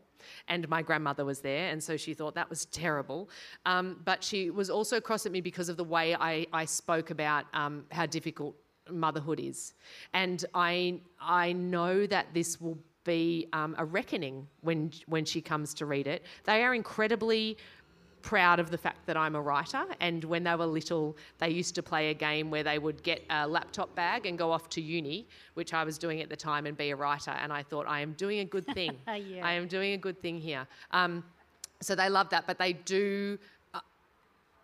[0.48, 3.28] and my grandmother was there, and so she thought that was terrible.
[3.66, 7.10] Um, but she was also cross at me because of the way I, I spoke
[7.10, 8.54] about um, how difficult
[8.90, 9.74] motherhood is,
[10.12, 15.74] and I I know that this will be um, a reckoning when when she comes
[15.74, 16.24] to read it.
[16.44, 17.56] They are incredibly
[18.24, 19.84] proud of the fact that I'm a writer.
[20.00, 23.22] And when they were little, they used to play a game where they would get
[23.28, 26.64] a laptop bag and go off to uni, which I was doing at the time,
[26.64, 27.32] and be a writer.
[27.32, 28.96] And I thought, I am doing a good thing.
[29.14, 29.46] Yeah.
[29.46, 30.66] I am doing a good thing here.
[30.90, 31.22] Um,
[31.80, 33.38] so they love that, but they do.
[33.72, 33.80] Uh,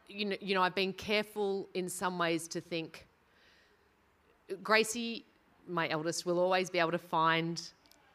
[0.09, 3.07] you know, you know, I've been careful in some ways to think.
[4.63, 5.25] Gracie,
[5.69, 7.63] my eldest, will always be able to find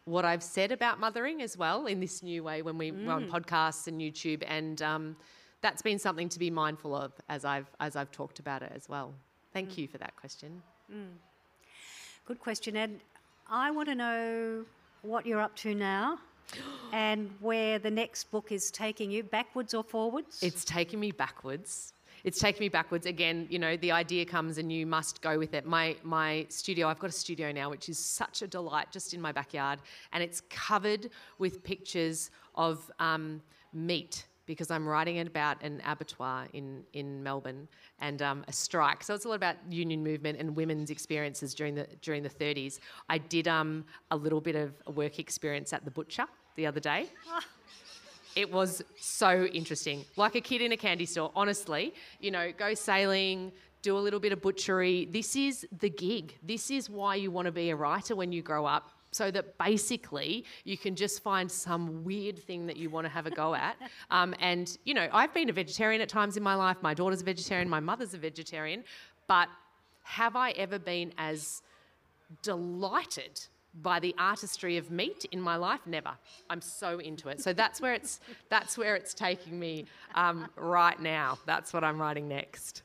[0.06, 3.10] what I've said about mothering as well in this new way when we mm.
[3.10, 5.16] on podcasts and YouTube, and um,
[5.62, 8.88] that's been something to be mindful of as I've as I've talked about it as
[8.88, 9.14] well.
[9.53, 9.80] Thank mm.
[9.80, 10.62] you for that question.
[10.91, 11.18] Mm.
[12.26, 12.99] Good question, and
[13.49, 14.66] I want to know
[15.01, 16.20] what you're up to now.
[16.93, 20.43] and where the next book is taking you, backwards or forwards?
[20.43, 21.93] It's taking me backwards
[22.26, 23.45] it's taken me backwards again.
[23.51, 25.65] You know, the idea comes and you must go with it.
[25.65, 29.21] My my studio, I've got a studio now, which is such a delight, just in
[29.21, 29.80] my backyard,
[30.11, 33.41] and it's covered with pictures of um,
[33.73, 37.67] meat because I'm writing about an abattoir in, in Melbourne
[37.99, 39.03] and um, a strike.
[39.03, 42.80] So it's a lot about union movement and women's experiences during the during the 30s.
[43.07, 47.07] I did um, a little bit of work experience at the butcher the other day.
[48.36, 50.05] It was so interesting.
[50.17, 51.93] Like a kid in a candy store, honestly.
[52.19, 55.07] You know, go sailing, do a little bit of butchery.
[55.11, 56.36] This is the gig.
[56.43, 58.91] This is why you want to be a writer when you grow up.
[59.11, 63.25] So that basically you can just find some weird thing that you want to have
[63.25, 63.77] a go at.
[64.11, 66.77] Um, and, you know, I've been a vegetarian at times in my life.
[66.81, 68.83] My daughter's a vegetarian, my mother's a vegetarian.
[69.27, 69.49] But
[70.03, 71.63] have I ever been as
[72.43, 73.41] delighted
[73.82, 75.82] by the artistry of meat in my life?
[75.86, 76.11] Never.
[76.49, 77.41] I'm so into it.
[77.41, 78.19] So that's where it's
[78.49, 81.38] that's where it's taking me um, right now.
[81.45, 82.84] That's what i'm writing next.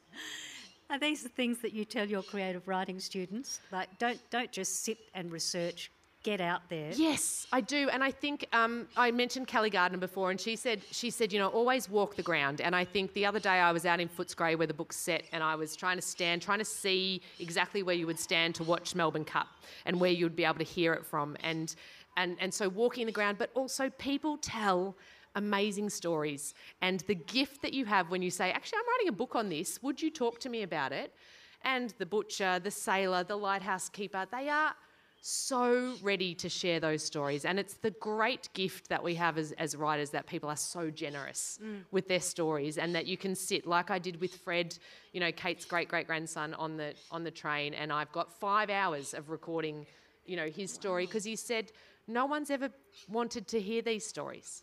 [0.90, 3.60] Are these the things that you tell your creative writing students?
[3.70, 5.90] Like don't don't just sit and research
[6.22, 6.92] get out there.
[6.92, 10.82] Yes, I do, and I think um, I mentioned Kelly Gardiner before, and she said
[10.90, 12.60] she said you know always walk the ground.
[12.60, 15.24] And I think the other day I was out in Footscray where the book's set,
[15.32, 18.64] and I was trying to stand, trying to see exactly where you would stand to
[18.64, 19.48] watch Melbourne Cup
[19.86, 21.74] and where you'd be able to hear it from, and
[22.16, 24.96] and and so walking the ground, but also people tell
[25.36, 29.12] amazing stories and the gift that you have when you say actually i'm writing a
[29.12, 31.14] book on this would you talk to me about it
[31.62, 34.74] and the butcher the sailor the lighthouse keeper they are
[35.20, 37.44] so ready to share those stories.
[37.44, 40.90] And it's the great gift that we have as, as writers that people are so
[40.90, 41.82] generous mm.
[41.90, 44.78] with their stories and that you can sit, like I did with Fred,
[45.12, 47.74] you know, Kate's great great grandson on the, on the train.
[47.74, 49.86] And I've got five hours of recording,
[50.24, 51.70] you know, his story because he said,
[52.08, 52.70] no one's ever
[53.08, 54.62] wanted to hear these stories.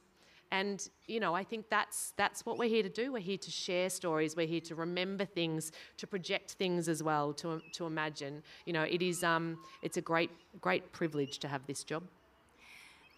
[0.51, 3.11] And you know, I think that's that's what we're here to do.
[3.11, 4.35] We're here to share stories.
[4.35, 8.43] We're here to remember things, to project things as well, to to imagine.
[8.65, 10.31] You know, it is um, it's a great
[10.61, 12.03] great privilege to have this job.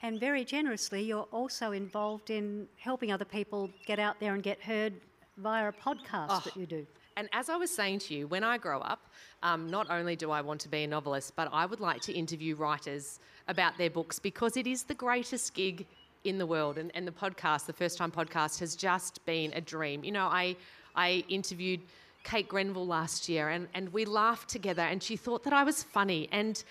[0.01, 4.61] And very generously, you're also involved in helping other people get out there and get
[4.61, 4.93] heard
[5.38, 6.41] via a podcast oh.
[6.45, 6.88] that you do.
[7.17, 9.07] And as I was saying to you, when I grow up,
[9.43, 12.13] um, not only do I want to be a novelist, but I would like to
[12.13, 13.19] interview writers
[13.49, 15.86] about their books because it is the greatest gig
[16.24, 16.78] in the world.
[16.78, 20.03] And, and the podcast, the first time podcast, has just been a dream.
[20.03, 20.55] You know, I,
[20.95, 21.82] I interviewed
[22.24, 25.84] Kate Grenville last year and, and we laughed together and she thought that I was
[25.84, 26.28] funny.
[26.32, 26.61] And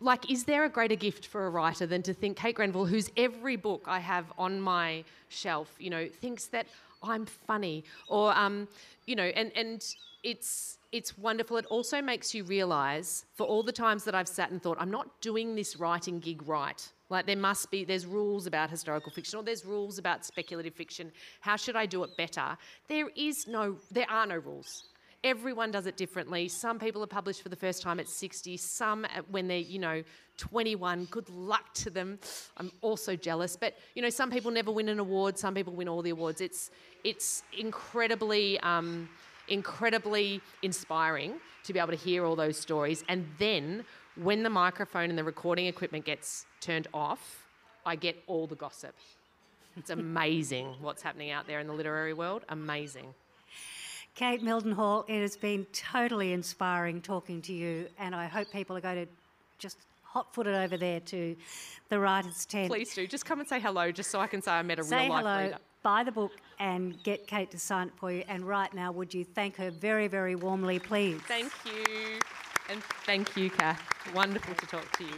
[0.00, 3.10] like, is there a greater gift for a writer than to think Kate Grenville, whose
[3.16, 6.66] every book I have on my shelf, you know, thinks that
[7.02, 8.68] I'm funny or, um,
[9.06, 9.84] you know, and, and
[10.22, 11.56] it's, it's wonderful.
[11.56, 14.90] It also makes you realise for all the times that I've sat and thought, I'm
[14.90, 16.88] not doing this writing gig right.
[17.12, 21.12] Like there must be, there's rules about historical fiction or there's rules about speculative fiction.
[21.42, 22.56] How should I do it better?
[22.88, 24.84] There is no, there are no rules.
[25.22, 26.48] Everyone does it differently.
[26.48, 30.02] Some people are published for the first time at 60, some when they're, you know,
[30.38, 31.04] 21.
[31.10, 32.18] Good luck to them.
[32.56, 33.56] I'm also jealous.
[33.56, 36.40] But, you know, some people never win an award, some people win all the awards.
[36.40, 36.70] It's,
[37.04, 39.06] it's incredibly, um,
[39.48, 41.34] incredibly inspiring
[41.64, 43.84] to be able to hear all those stories and then
[44.16, 47.46] when the microphone and the recording equipment gets turned off,
[47.84, 48.94] I get all the gossip.
[49.76, 52.44] It's amazing what's happening out there in the literary world.
[52.48, 53.14] Amazing.
[54.14, 58.80] Kate Mildenhall, it has been totally inspiring talking to you, and I hope people are
[58.80, 59.12] going to
[59.58, 61.34] just hot footed over there to
[61.88, 62.68] the writer's tent.
[62.68, 63.06] Please do.
[63.06, 65.08] Just come and say hello, just so I can say I met a Say real
[65.08, 65.58] life hello, reader.
[65.82, 68.22] buy the book, and get Kate to sign it for you.
[68.28, 71.20] And right now, would you thank her very, very warmly, please?
[71.22, 72.20] Thank you.
[72.68, 73.82] And thank you, Kath.
[74.14, 75.14] Wonderful to talk to you.